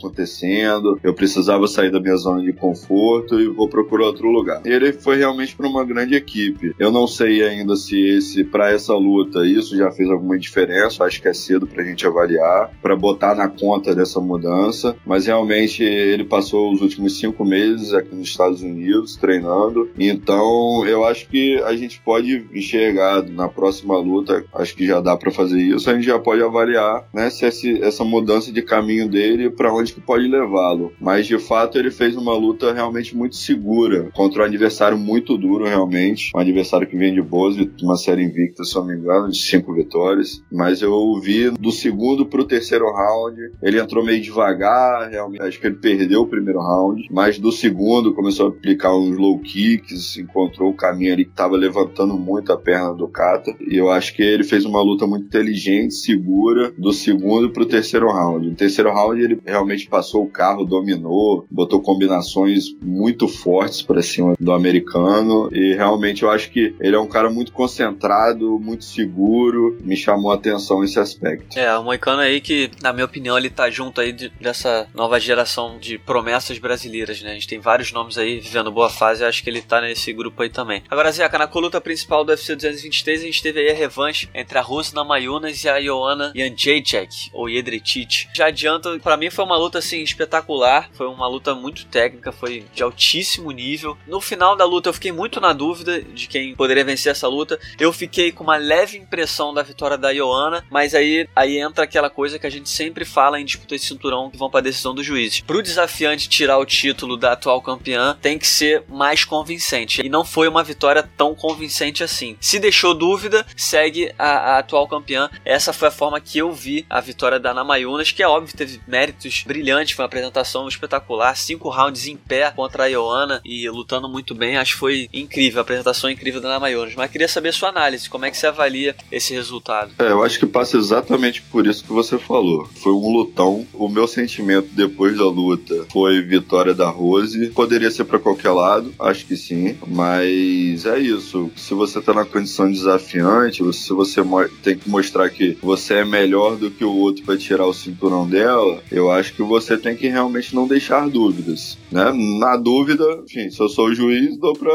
eu 1.03 1.13
precisava 1.13 1.67
sair 1.67 1.91
da 1.91 1.99
minha 1.99 2.15
zona 2.15 2.41
de 2.41 2.53
conforto 2.53 3.39
e 3.39 3.47
vou 3.47 3.67
procurar 3.67 4.07
outro 4.07 4.29
lugar. 4.29 4.61
Ele 4.65 4.93
foi 4.93 5.17
realmente 5.17 5.55
para 5.55 5.67
uma 5.67 5.83
grande 5.83 6.15
equipe. 6.15 6.73
Eu 6.79 6.91
não 6.91 7.07
sei 7.07 7.43
ainda 7.43 7.75
se 7.75 7.99
esse 7.99 8.43
para 8.43 8.71
essa 8.71 8.93
luta 8.93 9.45
isso 9.45 9.75
já 9.75 9.91
fez 9.91 10.09
alguma 10.09 10.37
diferença, 10.37 11.03
acho 11.03 11.21
que 11.21 11.27
é 11.27 11.33
cedo 11.33 11.67
para 11.67 11.81
a 11.81 11.85
gente 11.85 12.05
avaliar, 12.05 12.71
para 12.81 12.95
botar 12.95 13.35
na 13.35 13.47
conta 13.47 13.95
dessa 13.95 14.19
mudança, 14.19 14.95
mas 15.05 15.25
realmente 15.25 15.83
ele 15.83 16.23
passou 16.23 16.71
os 16.71 16.81
últimos 16.81 17.19
cinco 17.19 17.45
meses 17.45 17.93
aqui 17.93 18.15
nos 18.15 18.29
Estados 18.29 18.61
Unidos 18.61 19.15
treinando, 19.15 19.89
então 19.97 20.85
eu 20.85 21.03
acho 21.05 21.27
que 21.27 21.61
a 21.63 21.75
gente 21.75 21.99
pode 22.01 22.45
enxergar 22.53 23.23
na 23.23 23.47
próxima 23.47 23.97
luta, 23.97 24.43
acho 24.53 24.75
que 24.75 24.85
já 24.85 24.99
dá 24.99 25.15
para 25.15 25.31
fazer 25.31 25.61
isso, 25.61 25.89
a 25.89 25.93
gente 25.93 26.05
já 26.05 26.19
pode 26.19 26.41
avaliar 26.41 27.07
né, 27.13 27.29
se 27.29 27.45
essa 27.81 28.03
mudança 28.03 28.51
de 28.51 28.61
caminho 28.61 29.07
dele 29.07 29.49
para 29.49 29.73
onde 29.73 29.93
que 29.93 30.01
pode 30.01 30.27
levar 30.27 30.52
Mas 30.99 31.27
de 31.27 31.37
fato 31.39 31.77
ele 31.77 31.91
fez 31.91 32.15
uma 32.15 32.35
luta 32.35 32.73
realmente 32.73 33.15
muito 33.15 33.35
segura 33.35 34.09
contra 34.13 34.43
um 34.43 34.45
adversário 34.45 34.97
muito 34.97 35.37
duro, 35.37 35.65
realmente. 35.65 36.31
Um 36.35 36.39
adversário 36.39 36.87
que 36.87 36.97
vem 36.97 37.13
de 37.13 37.21
boas, 37.21 37.55
uma 37.81 37.97
série 37.97 38.23
invicta, 38.23 38.63
se 38.63 38.75
não 38.75 38.85
me 38.85 38.95
engano, 38.95 39.29
de 39.29 39.37
cinco 39.37 39.73
vitórias. 39.73 40.43
Mas 40.51 40.81
eu 40.81 41.19
vi 41.21 41.49
do 41.49 41.71
segundo 41.71 42.25
pro 42.25 42.45
terceiro 42.45 42.85
round, 42.85 43.37
ele 43.61 43.79
entrou 43.79 44.03
meio 44.03 44.21
devagar, 44.21 45.09
realmente. 45.09 45.41
Acho 45.41 45.59
que 45.59 45.67
ele 45.67 45.75
perdeu 45.75 46.21
o 46.21 46.27
primeiro 46.27 46.59
round, 46.59 47.07
mas 47.11 47.37
do 47.39 47.51
segundo 47.51 48.13
começou 48.13 48.47
a 48.47 48.49
aplicar 48.49 48.95
uns 48.95 49.17
low 49.17 49.39
kicks, 49.39 50.17
encontrou 50.17 50.69
o 50.69 50.75
caminho 50.75 51.13
ali 51.13 51.25
que 51.25 51.31
estava 51.31 51.55
levantando 51.55 52.17
muito 52.17 52.51
a 52.51 52.57
perna 52.57 52.93
do 52.93 53.07
Kata. 53.07 53.55
E 53.59 53.75
eu 53.77 53.89
acho 53.89 54.15
que 54.15 54.21
ele 54.21 54.43
fez 54.43 54.65
uma 54.65 54.81
luta 54.81 55.05
muito 55.05 55.25
inteligente, 55.25 55.93
segura, 55.93 56.71
do 56.77 56.93
segundo 56.93 57.51
pro 57.51 57.65
terceiro 57.65 58.11
round. 58.11 58.49
No 58.49 58.55
terceiro 58.55 58.91
round 58.91 59.21
ele 59.21 59.39
realmente 59.45 59.87
passou 59.87 60.23
o 60.23 60.29
carro 60.43 60.65
dominou, 60.65 61.47
botou 61.49 61.81
combinações 61.81 62.75
muito 62.81 63.29
fortes 63.29 63.81
para 63.81 64.01
cima 64.01 64.35
do 64.37 64.51
americano 64.51 65.49
e 65.53 65.73
realmente 65.73 66.23
eu 66.23 66.29
acho 66.29 66.51
que 66.51 66.75
ele 66.81 66.97
é 66.97 66.99
um 66.99 67.07
cara 67.07 67.29
muito 67.29 67.53
concentrado, 67.53 68.59
muito 68.59 68.83
seguro, 68.83 69.77
me 69.79 69.95
chamou 69.95 70.33
a 70.33 70.35
atenção 70.35 70.83
esse 70.83 70.99
aspecto. 70.99 71.57
É, 71.57 71.77
o 71.77 71.83
Moicano 71.85 72.19
aí 72.19 72.41
que, 72.41 72.69
na 72.81 72.91
minha 72.91 73.05
opinião, 73.05 73.37
ele 73.37 73.49
tá 73.49 73.69
junto 73.69 74.01
aí 74.01 74.11
de, 74.11 74.27
dessa 74.41 74.85
nova 74.93 75.17
geração 75.17 75.77
de 75.79 75.97
promessas 75.97 76.59
brasileiras, 76.59 77.21
né? 77.21 77.31
A 77.31 77.35
gente 77.35 77.47
tem 77.47 77.61
vários 77.61 77.93
nomes 77.93 78.17
aí 78.17 78.41
vivendo 78.41 78.69
boa 78.69 78.89
fase, 78.89 79.23
eu 79.23 79.29
acho 79.29 79.41
que 79.41 79.49
ele 79.49 79.61
tá 79.61 79.79
nesse 79.79 80.11
grupo 80.11 80.43
aí 80.43 80.49
também. 80.49 80.83
Agora, 80.89 81.09
Zeca, 81.09 81.37
na 81.37 81.47
coluta 81.47 81.79
principal 81.79 82.25
do 82.25 82.31
UFC 82.31 82.53
223, 82.53 83.21
a 83.21 83.25
gente 83.25 83.41
teve 83.41 83.61
aí 83.61 83.69
a 83.69 83.73
revanche 83.73 84.27
entre 84.33 84.57
a 84.57 84.61
Rusna 84.61 85.05
Mayunas 85.05 85.63
e 85.63 85.69
a 85.69 85.81
Joanna 85.81 86.33
Janjacek, 86.35 87.29
ou 87.31 87.49
Jedrzejczyk. 87.49 88.27
Já 88.35 88.47
adianto, 88.47 88.99
para 88.99 89.15
mim 89.15 89.29
foi 89.29 89.45
uma 89.45 89.57
luta 89.57 89.77
assim 89.77 90.03
espetacular 90.03 90.32
espetacular. 90.33 90.89
Foi 90.93 91.07
uma 91.07 91.27
luta 91.27 91.53
muito 91.53 91.85
técnica, 91.85 92.31
foi 92.31 92.65
de 92.73 92.81
altíssimo 92.81 93.51
nível. 93.51 93.97
No 94.07 94.19
final 94.19 94.55
da 94.55 94.65
luta 94.65 94.89
eu 94.89 94.93
fiquei 94.93 95.11
muito 95.11 95.39
na 95.39 95.53
dúvida 95.53 96.01
de 96.01 96.27
quem 96.27 96.55
poderia 96.55 96.83
vencer 96.83 97.11
essa 97.11 97.27
luta. 97.27 97.59
Eu 97.79 97.93
fiquei 97.93 98.31
com 98.31 98.43
uma 98.43 98.57
leve 98.57 98.97
impressão 98.97 99.53
da 99.53 99.61
vitória 99.61 99.97
da 99.97 100.09
Ioana, 100.09 100.65
mas 100.69 100.95
aí, 100.95 101.27
aí 101.35 101.57
entra 101.57 101.83
aquela 101.83 102.09
coisa 102.09 102.39
que 102.39 102.47
a 102.47 102.49
gente 102.49 102.69
sempre 102.69 103.05
fala 103.05 103.39
em 103.39 103.45
disputas 103.45 103.81
de 103.81 103.87
cinturão 103.87 104.29
que 104.29 104.37
vão 104.37 104.49
para 104.49 104.61
decisão 104.61 104.95
dos 104.95 105.05
juízes. 105.05 105.41
Pro 105.41 105.61
desafiante 105.61 106.29
tirar 106.29 106.57
o 106.57 106.65
título 106.65 107.17
da 107.17 107.33
atual 107.33 107.61
campeã, 107.61 108.17
tem 108.21 108.39
que 108.39 108.47
ser 108.47 108.83
mais 108.89 109.23
convincente. 109.23 110.01
E 110.03 110.09
não 110.09 110.25
foi 110.25 110.47
uma 110.47 110.63
vitória 110.63 111.07
tão 111.17 111.35
convincente 111.35 112.03
assim. 112.03 112.37
Se 112.39 112.59
deixou 112.59 112.93
dúvida, 112.93 113.45
segue 113.55 114.13
a, 114.17 114.55
a 114.55 114.59
atual 114.59 114.87
campeã. 114.87 115.29
Essa 115.45 115.73
foi 115.73 115.89
a 115.89 115.91
forma 115.91 116.19
que 116.19 116.37
eu 116.37 116.51
vi 116.51 116.85
a 116.89 116.99
vitória 117.01 117.39
da 117.39 117.53
Namayunas, 117.53 118.11
que 118.11 118.23
é 118.23 118.27
óbvio, 118.27 118.55
teve 118.55 118.81
méritos 118.87 119.43
brilhantes, 119.45 119.95
foi 119.95 120.05
uma 120.05 120.09
apresentação 120.23 120.67
espetacular, 120.67 121.35
cinco 121.35 121.69
rounds 121.69 122.07
em 122.07 122.15
pé 122.15 122.51
contra 122.51 122.83
a 122.83 122.87
Ioana 122.87 123.41
e 123.43 123.69
lutando 123.69 124.07
muito 124.07 124.33
bem. 124.33 124.57
Acho 124.57 124.73
que 124.73 124.79
foi 124.79 125.09
incrível, 125.13 125.59
a 125.59 125.61
apresentação 125.61 126.09
incrível 126.09 126.39
da 126.39 126.49
Namayonas. 126.49 126.95
Mas 126.95 127.11
queria 127.11 127.27
saber 127.27 127.53
sua 127.53 127.69
análise, 127.69 128.09
como 128.09 128.25
é 128.25 128.31
que 128.31 128.37
você 128.37 128.47
avalia 128.47 128.95
esse 129.11 129.33
resultado? 129.33 129.91
É, 129.99 130.11
eu 130.11 130.23
acho 130.23 130.39
que 130.39 130.45
passa 130.45 130.77
exatamente 130.77 131.41
por 131.41 131.67
isso 131.67 131.83
que 131.83 131.91
você 131.91 132.17
falou. 132.17 132.67
Foi 132.81 132.91
um 132.91 133.11
lutão. 133.11 133.65
O 133.73 133.89
meu 133.89 134.07
sentimento 134.07 134.69
depois 134.71 135.17
da 135.17 135.25
luta 135.25 135.85
foi 135.91 136.21
vitória 136.21 136.73
da 136.73 136.89
Rose. 136.89 137.49
Poderia 137.49 137.91
ser 137.91 138.05
para 138.05 138.19
qualquer 138.19 138.51
lado, 138.51 138.93
acho 138.99 139.25
que 139.25 139.35
sim, 139.35 139.77
mas 139.87 140.85
é 140.85 140.99
isso. 140.99 141.51
Se 141.55 141.73
você 141.73 142.01
tá 142.01 142.13
na 142.13 142.25
condição 142.25 142.71
desafiante, 142.71 143.63
se 143.73 143.93
você 143.93 144.21
tem 144.61 144.77
que 144.77 144.89
mostrar 144.89 145.29
que 145.29 145.57
você 145.61 145.95
é 145.95 146.05
melhor 146.05 146.55
do 146.55 146.71
que 146.71 146.85
o 146.85 146.95
outro 146.95 147.23
para 147.23 147.37
tirar 147.37 147.65
o 147.65 147.73
cinturão 147.73 148.27
dela, 148.27 148.81
eu 148.91 149.11
acho 149.11 149.33
que 149.33 149.43
você 149.43 149.77
tem 149.77 149.95
que 149.95 150.07
realmente 150.13 150.55
não 150.55 150.67
deixar 150.67 151.09
dúvidas, 151.09 151.77
né? 151.91 152.11
Na 152.39 152.55
dúvida, 152.55 153.03
enfim, 153.25 153.49
se 153.49 153.59
eu 153.59 153.67
sou 153.67 153.87
o 153.87 153.95
juiz, 153.95 154.37
dou 154.37 154.53
pra, 154.53 154.71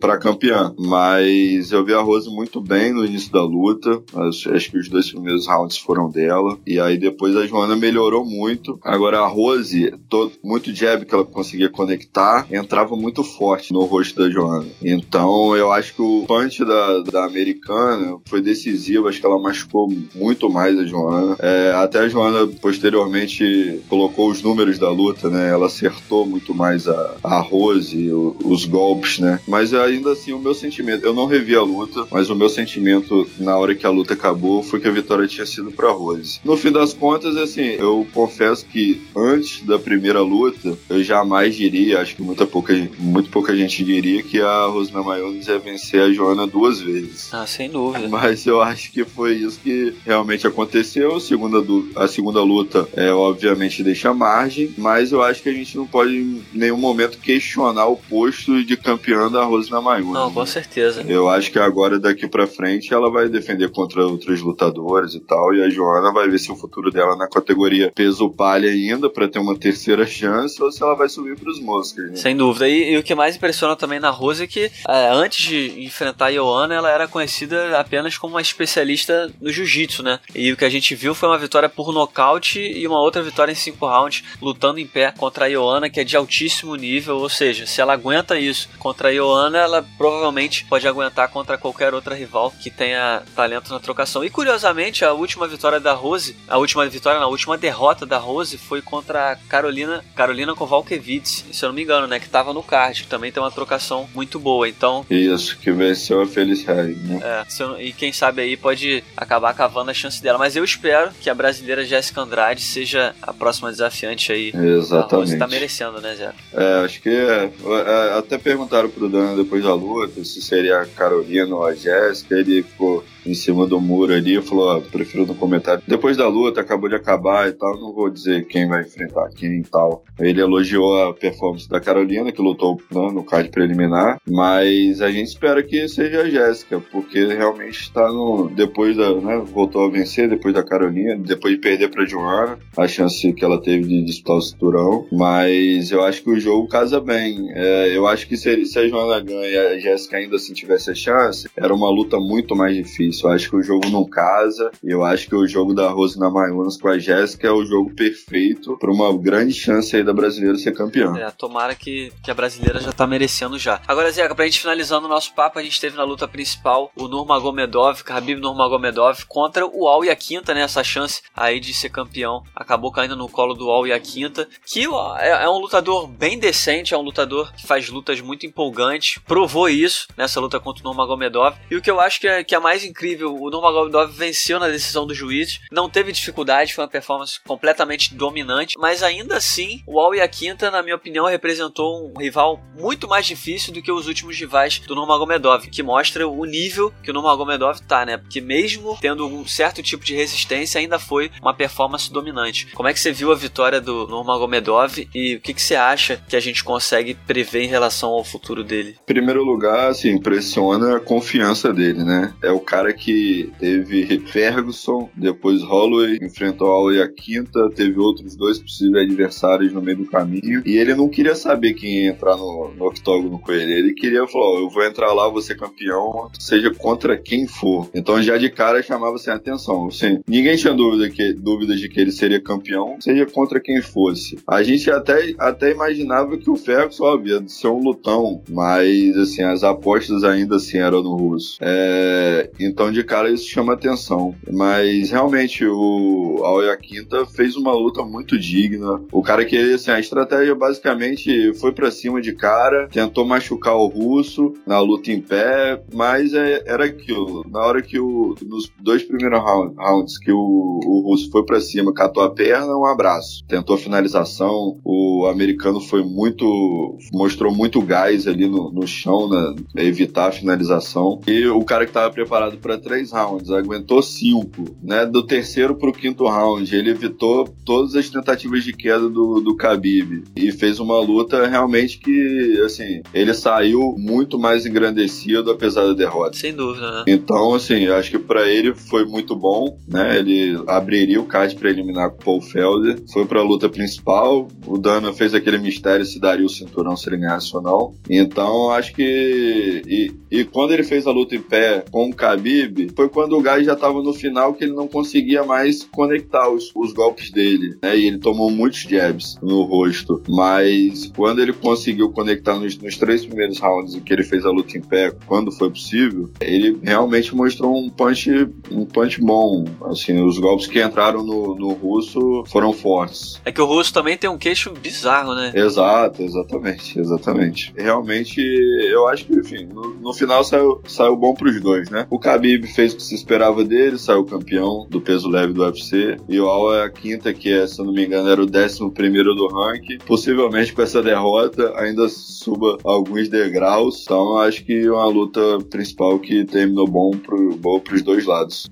para 0.00 0.18
campeã. 0.18 0.74
Mas 0.78 1.70
eu 1.70 1.84
vi 1.84 1.94
a 1.94 2.00
Rose 2.00 2.28
muito 2.28 2.60
bem 2.60 2.92
no 2.92 3.04
início 3.04 3.30
da 3.32 3.42
luta. 3.42 4.02
Acho, 4.14 4.54
acho, 4.54 4.70
que 4.70 4.78
os 4.78 4.88
dois 4.88 5.10
primeiros 5.10 5.46
rounds 5.46 5.76
foram 5.76 6.10
dela. 6.10 6.58
E 6.66 6.80
aí 6.80 6.98
depois 6.98 7.36
a 7.36 7.46
Joana 7.46 7.76
melhorou 7.76 8.24
muito. 8.24 8.78
Agora 8.82 9.20
a 9.20 9.26
Rose, 9.26 9.92
todo, 10.08 10.32
muito 10.42 10.74
jab 10.74 11.04
que 11.04 11.14
ela 11.14 11.24
conseguia 11.24 11.68
conectar, 11.68 12.46
entrava 12.50 12.96
muito 12.96 13.22
forte 13.22 13.72
no 13.72 13.84
rosto 13.84 14.18
da 14.20 14.30
Joana. 14.30 14.66
Então 14.82 15.56
eu 15.56 15.70
acho 15.72 15.94
que 15.94 16.02
o 16.02 16.24
punch 16.26 16.64
da, 16.64 17.00
da 17.00 17.24
americana 17.24 18.18
foi 18.26 18.40
decisivo. 18.40 19.08
Acho 19.08 19.20
que 19.20 19.26
ela 19.26 19.40
machucou 19.40 19.88
muito 20.14 20.50
mais 20.50 20.78
a 20.78 20.84
Joana. 20.84 21.36
É, 21.38 21.72
até 21.74 22.00
a 22.00 22.08
Joana 22.08 22.46
posteriormente 22.60 23.80
colocou 23.88 24.30
os 24.30 24.42
números 24.42 24.69
da 24.78 24.90
luta, 24.90 25.28
né? 25.28 25.50
Ela 25.50 25.66
acertou 25.66 26.26
muito 26.26 26.54
mais 26.54 26.88
a, 26.88 27.16
a 27.22 27.40
Rose, 27.40 28.10
o, 28.12 28.36
os 28.44 28.64
golpes, 28.64 29.18
né? 29.18 29.40
Mas 29.46 29.72
ainda 29.74 30.12
assim, 30.12 30.32
o 30.32 30.38
meu 30.38 30.54
sentimento, 30.54 31.04
eu 31.04 31.14
não 31.14 31.26
revi 31.26 31.54
a 31.54 31.62
luta, 31.62 32.06
mas 32.10 32.30
o 32.30 32.34
meu 32.34 32.48
sentimento 32.48 33.28
na 33.38 33.56
hora 33.56 33.74
que 33.74 33.86
a 33.86 33.90
luta 33.90 34.14
acabou 34.14 34.62
foi 34.62 34.80
que 34.80 34.88
a 34.88 34.92
vitória 34.92 35.26
tinha 35.26 35.46
sido 35.46 35.70
pra 35.70 35.90
Rose. 35.90 36.40
No 36.44 36.56
fim 36.56 36.72
das 36.72 36.92
contas, 36.92 37.36
assim, 37.36 37.76
eu 37.78 38.06
confesso 38.12 38.64
que 38.66 39.00
antes 39.16 39.62
da 39.62 39.78
primeira 39.78 40.20
luta, 40.20 40.76
eu 40.88 41.02
jamais 41.02 41.54
diria, 41.54 42.00
acho 42.00 42.16
que 42.16 42.22
muita 42.22 42.46
pouca, 42.46 42.72
muito 42.98 43.30
pouca 43.30 43.56
gente 43.56 43.84
diria 43.84 44.22
que 44.22 44.40
a 44.40 44.66
Rose 44.66 44.92
Namajunas 44.92 45.46
ia 45.46 45.58
vencer 45.58 46.02
a 46.02 46.12
Joana 46.12 46.46
duas 46.46 46.80
vezes. 46.80 47.32
Ah, 47.32 47.46
sem 47.46 47.70
dúvida. 47.70 48.08
Mas 48.08 48.46
eu 48.46 48.60
acho 48.60 48.90
que 48.92 49.04
foi 49.04 49.34
isso 49.34 49.60
que 49.60 49.94
realmente 50.04 50.46
aconteceu. 50.46 51.16
A 51.16 51.20
segunda, 51.20 51.64
a 51.96 52.08
segunda 52.08 52.42
luta, 52.42 52.88
é, 52.94 53.12
obviamente, 53.12 53.82
deixa 53.82 54.12
margem, 54.12 54.59
mas 54.76 55.12
eu 55.12 55.22
acho 55.22 55.42
que 55.42 55.48
a 55.48 55.52
gente 55.52 55.76
não 55.76 55.86
pode 55.86 56.16
em 56.16 56.44
nenhum 56.52 56.76
momento 56.76 57.18
questionar 57.18 57.86
o 57.86 57.96
posto 57.96 58.64
de 58.64 58.76
campeã 58.76 59.30
da 59.30 59.44
Rose 59.44 59.70
Namajunas. 59.70 60.14
Não, 60.14 60.32
com 60.32 60.46
certeza. 60.46 61.04
Eu 61.06 61.28
acho 61.28 61.50
que 61.50 61.58
agora, 61.58 61.98
daqui 61.98 62.26
pra 62.26 62.46
frente, 62.46 62.92
ela 62.92 63.10
vai 63.10 63.28
defender 63.28 63.70
contra 63.70 64.04
outros 64.04 64.40
lutadores 64.40 65.14
e 65.14 65.20
tal, 65.20 65.54
e 65.54 65.62
a 65.62 65.68
Joana 65.68 66.12
vai 66.12 66.28
ver 66.28 66.38
se 66.38 66.50
o 66.50 66.56
futuro 66.56 66.90
dela 66.90 67.16
na 67.16 67.28
categoria 67.28 67.92
peso 67.94 68.30
palha 68.30 68.70
ainda 68.70 69.08
para 69.08 69.28
ter 69.28 69.38
uma 69.38 69.56
terceira 69.56 70.06
chance 70.06 70.62
ou 70.62 70.70
se 70.70 70.82
ela 70.82 70.94
vai 70.94 71.08
subir 71.08 71.38
pros 71.38 71.60
Moscas. 71.60 72.10
Né? 72.10 72.16
Sem 72.16 72.36
dúvida. 72.36 72.68
E, 72.68 72.92
e, 72.92 72.96
o 72.96 73.02
que 73.02 73.14
mais 73.14 73.36
impressiona 73.36 73.76
também 73.76 74.00
na 74.00 74.10
Rose 74.10 74.42
é 74.42 74.46
que 74.46 74.70
é, 74.88 75.10
antes 75.12 75.46
de 75.46 75.84
enfrentar 75.84 76.26
a 76.26 76.32
Joana, 76.32 76.74
ela 76.74 76.90
era 76.90 77.08
conhecida 77.08 77.78
apenas 77.78 78.16
como 78.16 78.34
uma 78.34 78.40
especialista 78.40 79.30
no 79.40 79.50
jiu-jitsu, 79.50 80.02
né? 80.02 80.20
E 80.34 80.52
o 80.52 80.56
que 80.56 80.64
a 80.64 80.70
gente 80.70 80.94
viu 80.94 81.14
foi 81.14 81.28
uma 81.28 81.38
vitória 81.38 81.68
por 81.68 81.92
nocaute 81.92 82.60
e 82.60 82.86
uma 82.86 83.00
outra 83.00 83.22
vitória 83.22 83.52
em 83.52 83.56
cinco 83.56 83.86
rounds, 83.86 84.24
lutando 84.40 84.78
em 84.78 84.86
pé 84.86 85.12
contra 85.16 85.46
a 85.46 85.50
Joana, 85.50 85.90
que 85.90 86.00
é 86.00 86.04
de 86.04 86.16
altíssimo 86.16 86.74
nível, 86.76 87.18
ou 87.18 87.28
seja, 87.28 87.66
se 87.66 87.80
ela 87.80 87.92
aguenta 87.92 88.38
isso 88.38 88.68
contra 88.78 89.08
a 89.08 89.14
Joana, 89.14 89.58
ela 89.58 89.86
provavelmente 89.96 90.64
pode 90.64 90.86
aguentar 90.86 91.28
contra 91.28 91.58
qualquer 91.58 91.94
outra 91.94 92.14
rival 92.14 92.52
que 92.62 92.70
tenha 92.70 93.22
talento 93.34 93.70
na 93.70 93.80
trocação. 93.80 94.24
E 94.24 94.30
curiosamente, 94.30 95.04
a 95.04 95.12
última 95.12 95.46
vitória 95.46 95.80
da 95.80 95.92
Rose, 95.92 96.36
a 96.48 96.58
última 96.58 96.86
vitória, 96.88 97.20
na 97.20 97.26
última 97.26 97.56
derrota 97.56 98.06
da 98.06 98.18
Rose 98.18 98.58
foi 98.58 98.82
contra 98.82 99.32
a 99.32 99.36
Carolina, 99.36 100.04
Carolina 100.14 100.54
Kovalkiewicz, 100.54 101.44
se 101.52 101.64
eu 101.64 101.68
não 101.68 101.76
me 101.76 101.82
engano, 101.82 102.06
né, 102.06 102.18
que 102.18 102.28
tava 102.28 102.52
no 102.52 102.62
card, 102.62 103.06
também 103.06 103.32
tem 103.32 103.42
uma 103.42 103.50
trocação 103.50 104.08
muito 104.14 104.38
boa. 104.38 104.68
Então, 104.68 105.04
isso 105.10 105.58
que 105.58 105.70
venceu 105.70 106.22
a 106.22 106.26
Feliz 106.26 106.64
Harry, 106.64 106.94
né? 106.94 107.20
É, 107.22 107.62
eu, 107.62 107.80
e 107.80 107.92
quem 107.92 108.12
sabe 108.12 108.42
aí 108.42 108.56
pode 108.56 109.04
acabar 109.16 109.54
cavando 109.54 109.90
a 109.90 109.94
chance 109.94 110.22
dela, 110.22 110.38
mas 110.38 110.56
eu 110.56 110.64
espero 110.64 111.10
que 111.20 111.28
a 111.28 111.34
brasileira 111.34 111.84
Jéssica 111.84 112.20
Andrade 112.20 112.62
seja 112.62 113.14
a 113.22 113.32
próxima 113.32 113.70
desafiante 113.70 114.29
aí. 114.30 114.52
Exatamente. 114.54 115.14
A 115.14 115.16
Rose 115.16 115.38
tá 115.38 115.46
merecendo, 115.46 116.00
né, 116.00 116.14
Zé? 116.14 116.32
É, 116.52 116.84
acho 116.84 117.00
que 117.00 117.08
é, 117.08 117.44
é, 117.44 118.18
até 118.18 118.38
perguntaram 118.38 118.88
pro 118.88 119.08
Dan 119.08 119.36
depois 119.36 119.62
da 119.62 119.74
luta 119.74 120.24
se 120.24 120.40
seria 120.40 120.80
a 120.80 120.86
Carolina 120.86 121.54
ou 121.54 121.64
a 121.64 121.74
Jéssica, 121.74 122.36
ele 122.36 122.62
ficou 122.62 123.04
em 123.24 123.34
cima 123.34 123.66
do 123.66 123.80
muro 123.80 124.12
ali 124.12 124.40
falou: 124.42 124.76
ó, 124.76 124.80
prefiro 124.80 125.26
no 125.26 125.34
comentário. 125.34 125.82
Depois 125.86 126.16
da 126.16 126.28
luta, 126.28 126.60
acabou 126.60 126.88
de 126.88 126.94
acabar 126.94 127.48
e 127.48 127.52
tal, 127.52 127.78
não 127.78 127.92
vou 127.92 128.10
dizer 128.10 128.46
quem 128.46 128.68
vai 128.68 128.82
enfrentar 128.82 129.28
quem 129.30 129.60
e 129.60 129.62
tal. 129.62 130.04
Ele 130.18 130.40
elogiou 130.40 131.02
a 131.02 131.14
performance 131.14 131.68
da 131.68 131.80
Carolina, 131.80 132.32
que 132.32 132.42
lutou 132.42 132.80
né, 132.90 133.10
no 133.12 133.24
card 133.24 133.48
preliminar, 133.50 134.20
mas 134.28 135.00
a 135.00 135.10
gente 135.10 135.28
espera 135.28 135.62
que 135.62 135.88
seja 135.88 136.22
a 136.22 136.30
Jéssica, 136.30 136.80
porque 136.92 137.26
realmente 137.26 137.80
está 137.80 138.08
no. 138.08 138.48
Depois 138.48 138.96
da. 138.96 139.14
Né, 139.14 139.42
voltou 139.52 139.84
a 139.84 139.90
vencer 139.90 140.28
depois 140.28 140.54
da 140.54 140.62
Carolina, 140.62 141.16
depois 141.16 141.54
de 141.54 141.60
perder 141.60 141.90
para 141.90 142.06
Joana, 142.06 142.58
a 142.76 142.88
chance 142.88 143.32
que 143.32 143.44
ela 143.44 143.60
teve 143.60 143.86
de 143.86 144.04
disputar 144.04 144.36
o 144.36 144.42
cinturão, 144.42 145.06
mas 145.12 145.90
eu 145.90 146.02
acho 146.02 146.22
que 146.22 146.30
o 146.30 146.40
jogo 146.40 146.68
casa 146.68 147.00
bem. 147.00 147.50
É, 147.52 147.96
eu 147.96 148.06
acho 148.06 148.26
que 148.26 148.36
se, 148.36 148.64
se 148.66 148.78
a 148.78 148.88
Joana 148.88 149.20
ganha 149.20 149.46
e 149.46 149.56
a 149.56 149.78
Jéssica 149.78 150.16
ainda 150.16 150.36
assim 150.36 150.52
tivesse 150.52 150.90
a 150.90 150.94
chance, 150.94 151.48
era 151.56 151.74
uma 151.74 151.90
luta 151.90 152.18
muito 152.18 152.54
mais 152.54 152.74
difícil 152.74 153.19
isso. 153.20 153.26
Eu 153.26 153.32
acho 153.32 153.50
que 153.50 153.56
o 153.56 153.62
jogo 153.62 153.88
não 153.90 154.08
casa. 154.08 154.70
E 154.82 154.90
eu 154.90 155.04
acho 155.04 155.28
que 155.28 155.34
o 155.34 155.46
jogo 155.46 155.74
da 155.74 155.90
Rose 155.90 156.18
na 156.18 156.30
Mayunas 156.30 156.76
com 156.76 156.88
a 156.88 156.98
Jéssica 156.98 157.48
é 157.48 157.50
o 157.50 157.64
jogo 157.64 157.94
perfeito 157.94 158.76
para 158.78 158.90
uma 158.90 159.16
grande 159.16 159.52
chance 159.52 159.94
aí 159.94 160.02
da 160.02 160.12
brasileira 160.12 160.56
ser 160.56 160.72
campeã. 160.72 161.14
É, 161.16 161.30
tomara 161.30 161.74
que, 161.74 162.12
que 162.22 162.30
a 162.30 162.34
brasileira 162.34 162.80
já 162.80 162.92
tá 162.92 163.06
merecendo 163.06 163.58
já. 163.58 163.80
Agora, 163.86 164.10
Zeca, 164.10 164.34
pra 164.34 164.46
gente 164.46 164.60
finalizando 164.60 165.06
o 165.06 165.10
nosso 165.10 165.34
papo, 165.34 165.58
a 165.58 165.62
gente 165.62 165.80
teve 165.80 165.96
na 165.96 166.04
luta 166.04 166.26
principal 166.26 166.90
o 166.96 167.08
Nurmagomedov, 167.08 168.02
Khabib 168.02 168.40
Nurmagomedov 168.40 169.24
contra 169.26 169.66
o 169.66 169.86
Al 169.86 170.04
Yaquinta, 170.04 170.54
né? 170.54 170.62
Essa 170.62 170.84
chance 170.84 171.22
aí 171.34 171.58
de 171.58 171.74
ser 171.74 171.90
campeão 171.90 172.42
acabou 172.54 172.92
caindo 172.92 173.16
no 173.16 173.28
colo 173.28 173.54
do 173.54 173.68
Al 173.70 173.86
Yaquinta, 173.86 174.48
que 174.66 174.84
é, 175.18 175.44
é 175.44 175.48
um 175.48 175.58
lutador 175.58 176.06
bem 176.06 176.38
decente, 176.38 176.94
é 176.94 176.98
um 176.98 177.02
lutador 177.02 177.52
que 177.54 177.66
faz 177.66 177.88
lutas 177.88 178.20
muito 178.20 178.46
empolgantes, 178.46 179.20
provou 179.26 179.68
isso 179.68 180.06
nessa 180.16 180.40
luta 180.40 180.60
contra 180.60 180.82
o 180.82 180.84
Nurmagomedov. 180.84 181.56
E 181.70 181.76
o 181.76 181.82
que 181.82 181.90
eu 181.90 182.00
acho 182.00 182.20
que 182.20 182.28
é, 182.28 182.44
que 182.44 182.54
é 182.54 182.58
mais 182.60 182.84
incrível 182.84 182.99
incrível. 183.00 183.34
O 183.34 183.50
Nurmagomedov 183.50 184.12
venceu 184.12 184.60
na 184.60 184.68
decisão 184.68 185.06
dos 185.06 185.16
juízes, 185.16 185.60
não 185.72 185.88
teve 185.88 186.12
dificuldade, 186.12 186.74
foi 186.74 186.84
uma 186.84 186.90
performance 186.90 187.40
completamente 187.46 188.14
dominante, 188.14 188.74
mas 188.78 189.02
ainda 189.02 189.36
assim, 189.36 189.82
o 189.86 189.98
Al 189.98 190.14
Yaquinta, 190.14 190.70
na 190.70 190.82
minha 190.82 190.96
opinião, 190.96 191.24
representou 191.24 192.10
um 192.10 192.18
rival 192.18 192.60
muito 192.78 193.08
mais 193.08 193.24
difícil 193.24 193.72
do 193.72 193.80
que 193.80 193.90
os 193.90 194.06
últimos 194.06 194.38
rivais 194.38 194.80
do 194.80 194.94
Nurmagomedov, 194.94 195.68
que 195.68 195.82
mostra 195.82 196.28
o 196.28 196.44
nível 196.44 196.92
que 197.02 197.10
o 197.10 197.14
Nurmagomedov 197.14 197.80
tá, 197.82 198.04
né? 198.04 198.18
Porque 198.18 198.40
mesmo 198.40 198.98
tendo 199.00 199.26
um 199.26 199.46
certo 199.46 199.82
tipo 199.82 200.04
de 200.04 200.14
resistência, 200.14 200.80
ainda 200.80 200.98
foi 200.98 201.30
uma 201.40 201.54
performance 201.54 202.12
dominante. 202.12 202.66
Como 202.74 202.88
é 202.88 202.92
que 202.92 203.00
você 203.00 203.12
viu 203.12 203.32
a 203.32 203.34
vitória 203.34 203.80
do 203.80 204.06
Nurmagomedov 204.06 205.08
e 205.14 205.36
o 205.36 205.40
que, 205.40 205.54
que 205.54 205.62
você 205.62 205.74
acha 205.74 206.22
que 206.28 206.36
a 206.36 206.40
gente 206.40 206.62
consegue 206.62 207.14
prever 207.14 207.62
em 207.62 207.68
relação 207.68 208.10
ao 208.10 208.24
futuro 208.24 208.62
dele? 208.62 208.96
Em 209.00 209.06
primeiro 209.06 209.42
lugar, 209.42 209.88
assim, 209.88 210.10
impressiona 210.10 210.96
a 210.96 211.00
confiança 211.00 211.72
dele, 211.72 212.04
né? 212.04 212.34
É 212.42 212.50
o 212.50 212.60
cara 212.60 212.89
que 212.92 213.50
teve 213.58 214.18
Ferguson, 214.20 215.08
depois 215.16 215.62
Holloway, 215.62 216.18
enfrentou 216.22 216.88
a 216.88 217.08
Quinta, 217.08 217.70
teve 217.74 217.98
outros 217.98 218.36
dois 218.36 218.58
possíveis 218.58 219.04
adversários 219.04 219.72
no 219.72 219.82
meio 219.82 219.98
do 219.98 220.06
caminho, 220.06 220.62
e 220.64 220.76
ele 220.76 220.94
não 220.94 221.08
queria 221.08 221.34
saber 221.34 221.74
quem 221.74 222.04
ia 222.04 222.10
entrar 222.10 222.36
no, 222.36 222.72
no 222.74 222.86
octógono 222.86 223.38
com 223.38 223.52
ele, 223.52 223.72
ele 223.72 223.94
queria 223.94 224.26
falar, 224.26 224.50
oh, 224.50 224.58
eu 224.60 224.70
vou 224.70 224.84
entrar 224.84 225.12
lá, 225.12 225.28
vou 225.28 225.42
ser 225.42 225.56
campeão, 225.56 226.30
seja 226.38 226.72
contra 226.72 227.16
quem 227.16 227.46
for. 227.46 227.88
Então 227.94 228.22
já 228.22 228.36
de 228.36 228.50
cara 228.50 228.82
chamava-se 228.82 229.30
assim, 229.30 229.30
a 229.30 229.40
atenção, 229.40 229.88
assim, 229.88 230.20
ninguém 230.26 230.56
tinha 230.56 230.74
dúvida 230.74 231.08
que, 231.10 231.32
dúvidas 231.32 231.80
de 231.80 231.88
que 231.88 232.00
ele 232.00 232.12
seria 232.12 232.40
campeão, 232.40 232.96
seja 233.00 233.26
contra 233.26 233.60
quem 233.60 233.80
fosse. 233.80 234.38
A 234.46 234.62
gente 234.62 234.90
até, 234.90 235.34
até 235.38 235.70
imaginava 235.70 236.36
que 236.36 236.50
o 236.50 236.56
Ferguson, 236.56 237.04
óbvio, 237.04 237.40
ia 237.40 237.48
ser 237.48 237.68
um 237.68 237.82
lutão, 237.82 238.42
mas 238.48 239.16
assim, 239.16 239.42
as 239.42 239.62
apostas 239.62 240.24
ainda 240.24 240.56
assim 240.56 240.78
eram 240.78 241.02
no 241.02 241.16
russo. 241.16 241.58
É, 241.60 242.50
então 242.58 242.79
Então, 242.80 242.90
de 242.90 243.04
cara, 243.04 243.30
isso 243.30 243.46
chama 243.46 243.74
atenção. 243.74 244.34
Mas, 244.50 245.10
realmente, 245.10 245.66
o 245.66 246.40
Aoya 246.42 246.74
Quinta 246.78 247.26
fez 247.26 247.54
uma 247.54 247.74
luta 247.74 248.02
muito 248.02 248.38
digna. 248.38 249.02
O 249.12 249.22
cara 249.22 249.44
que, 249.44 249.54
assim, 249.74 249.90
a 249.90 250.00
estratégia 250.00 250.54
basicamente 250.54 251.52
foi 251.60 251.72
para 251.72 251.90
cima 251.90 252.22
de 252.22 252.32
cara, 252.32 252.88
tentou 252.88 253.26
machucar 253.26 253.76
o 253.76 253.86
russo 253.86 254.54
na 254.66 254.80
luta 254.80 255.12
em 255.12 255.20
pé, 255.20 255.82
mas 255.92 256.32
é, 256.32 256.62
era 256.64 256.86
aquilo. 256.86 257.44
Na 257.50 257.60
hora 257.60 257.82
que 257.82 258.00
o. 258.00 258.34
Nos 258.46 258.72
dois 258.80 259.02
primeiros 259.02 259.40
rounds 259.76 260.18
que 260.18 260.32
o, 260.32 260.38
o 260.38 261.02
russo 261.04 261.30
foi 261.30 261.44
para 261.44 261.60
cima, 261.60 261.92
catou 261.92 262.22
a 262.22 262.30
perna, 262.30 262.74
um 262.74 262.86
abraço. 262.86 263.44
Tentou 263.46 263.76
finalização. 263.76 264.80
O 264.82 265.26
americano 265.26 265.82
foi 265.82 266.02
muito. 266.02 266.96
mostrou 267.12 267.54
muito 267.54 267.82
gás 267.82 268.26
ali 268.26 268.48
no, 268.48 268.72
no 268.72 268.86
chão, 268.86 269.28
né? 269.28 269.54
Evitar 269.84 270.28
a 270.28 270.32
finalização. 270.32 271.20
E 271.26 271.46
o 271.46 271.62
cara 271.62 271.84
que 271.84 271.90
estava 271.90 272.10
preparado 272.10 272.56
para 272.56 272.69
três 272.78 273.12
rounds 273.12 273.50
aguentou 273.50 274.02
cinco, 274.02 274.64
né? 274.82 275.06
Do 275.06 275.22
terceiro 275.22 275.74
pro 275.74 275.92
quinto 275.92 276.26
round, 276.26 276.74
ele 276.74 276.90
evitou 276.90 277.48
todas 277.64 277.94
as 277.94 278.08
tentativas 278.08 278.64
de 278.64 278.72
queda 278.72 279.08
do, 279.08 279.40
do 279.40 279.56
Khabib 279.56 280.24
e 280.36 280.52
fez 280.52 280.80
uma 280.80 280.98
luta 281.00 281.46
realmente 281.46 281.98
que, 281.98 282.60
assim, 282.64 283.02
ele 283.12 283.34
saiu 283.34 283.94
muito 283.98 284.38
mais 284.38 284.66
engrandecido 284.66 285.50
apesar 285.50 285.86
da 285.86 285.92
derrota. 285.92 286.36
Sem 286.36 286.54
dúvida, 286.54 286.90
né? 286.90 287.04
Então, 287.06 287.54
assim, 287.54 287.86
acho 287.88 288.10
que 288.10 288.18
para 288.18 288.48
ele 288.48 288.74
foi 288.74 289.04
muito 289.04 289.34
bom, 289.34 289.78
né? 289.88 290.18
Ele 290.18 290.62
abriria 290.66 291.20
o 291.20 291.24
card 291.24 291.54
para 291.56 291.70
eliminar 291.70 292.08
o 292.08 292.12
Paul 292.12 292.40
Felder, 292.40 293.00
foi 293.12 293.24
para 293.24 293.40
a 293.40 293.44
luta 293.44 293.68
principal. 293.68 294.48
O 294.66 294.78
Dana 294.78 295.12
fez 295.12 295.34
aquele 295.34 295.58
mistério 295.58 296.04
se 296.04 296.20
daria 296.20 296.46
o 296.46 296.48
cinturão 296.48 296.96
se 296.96 297.08
ele 297.08 297.18
ganhasse 297.18 297.54
ou 297.54 297.62
não. 297.62 297.94
Então, 298.08 298.70
acho 298.70 298.94
que 298.94 299.82
e, 299.86 300.12
e 300.30 300.44
quando 300.44 300.72
ele 300.72 300.82
fez 300.82 301.06
a 301.06 301.10
luta 301.10 301.34
em 301.34 301.40
pé 301.40 301.84
com 301.90 302.08
o 302.08 302.14
Khabib, 302.14 302.59
foi 302.94 303.08
quando 303.08 303.36
o 303.36 303.42
Gás 303.42 303.64
já 303.64 303.74
estava 303.74 304.02
no 304.02 304.12
final 304.12 304.54
que 304.54 304.64
ele 304.64 304.72
não 304.72 304.88
conseguia 304.88 305.44
mais 305.44 305.84
conectar 305.84 306.48
os, 306.48 306.70
os 306.74 306.92
golpes 306.92 307.30
dele, 307.30 307.76
né? 307.82 307.96
E 307.96 308.06
ele 308.06 308.18
tomou 308.18 308.50
muitos 308.50 308.80
jabs 308.80 309.36
no 309.42 309.62
rosto, 309.62 310.22
mas 310.28 311.10
quando 311.16 311.40
ele 311.40 311.52
conseguiu 311.52 312.10
conectar 312.10 312.58
nos, 312.58 312.76
nos 312.78 312.96
três 312.96 313.24
primeiros 313.24 313.58
rounds 313.58 313.94
em 313.94 314.00
que 314.00 314.12
ele 314.12 314.22
fez 314.22 314.44
a 314.44 314.50
luta 314.50 314.76
em 314.76 314.80
pé, 314.80 315.12
quando 315.26 315.52
foi 315.52 315.70
possível, 315.70 316.30
ele 316.40 316.78
realmente 316.82 317.34
mostrou 317.34 317.76
um 317.76 317.88
punch, 317.88 318.30
um 318.70 318.84
punch 318.84 319.20
bom. 319.20 319.64
Assim, 319.84 320.20
os 320.22 320.38
golpes 320.38 320.66
que 320.66 320.82
entraram 320.82 321.24
no, 321.24 321.54
no 321.54 321.72
russo 321.72 322.44
foram 322.46 322.72
fortes. 322.72 323.40
É 323.44 323.52
que 323.52 323.60
o 323.60 323.66
russo 323.66 323.92
também 323.92 324.16
tem 324.16 324.28
um 324.28 324.38
queixo 324.38 324.72
bizarro, 324.72 325.34
né? 325.34 325.52
Exato, 325.54 326.22
exatamente, 326.22 326.98
exatamente. 326.98 327.72
Realmente, 327.76 328.40
eu 328.40 329.08
acho 329.08 329.24
que, 329.24 329.38
enfim, 329.38 329.66
no, 329.66 329.94
no 329.94 330.12
final 330.12 330.42
saiu, 330.44 330.80
saiu 330.86 331.16
bom 331.16 331.34
pros 331.34 331.60
dois, 331.60 331.90
né? 331.90 332.06
O 332.10 332.18
Khabib 332.18 332.49
fez 332.66 332.92
o 332.92 332.96
que 332.96 333.02
se 333.02 333.14
esperava 333.14 333.64
dele, 333.64 333.98
saiu 333.98 334.24
campeão 334.24 334.86
do 334.88 335.00
peso 335.00 335.28
leve 335.28 335.52
do 335.52 335.62
UFC, 335.62 336.16
e 336.28 336.40
o 336.40 336.46
Al 336.46 336.74
é 336.74 336.84
a 336.84 336.90
quinta, 336.90 337.32
que 337.32 337.52
é, 337.52 337.66
se 337.66 337.78
não 337.82 337.92
me 337.92 338.06
engano, 338.06 338.28
era 338.28 338.42
o 338.42 338.46
décimo 338.46 338.90
primeiro 338.90 339.34
do 339.34 339.48
ranking. 339.48 339.98
Possivelmente 340.06 340.72
com 340.72 340.82
essa 340.82 341.02
derrota 341.02 341.72
ainda 341.76 342.08
suba 342.08 342.78
alguns 342.84 343.28
degraus. 343.28 344.02
Então 344.02 344.38
acho 344.38 344.64
que 344.64 344.86
é 344.86 344.90
uma 344.90 345.06
luta 345.06 345.40
principal 345.70 346.18
que 346.18 346.44
terminou 346.44 346.86
bom, 346.86 347.10
pro, 347.10 347.56
bom 347.56 347.80
dois 348.04 348.24
lados. 348.24 348.68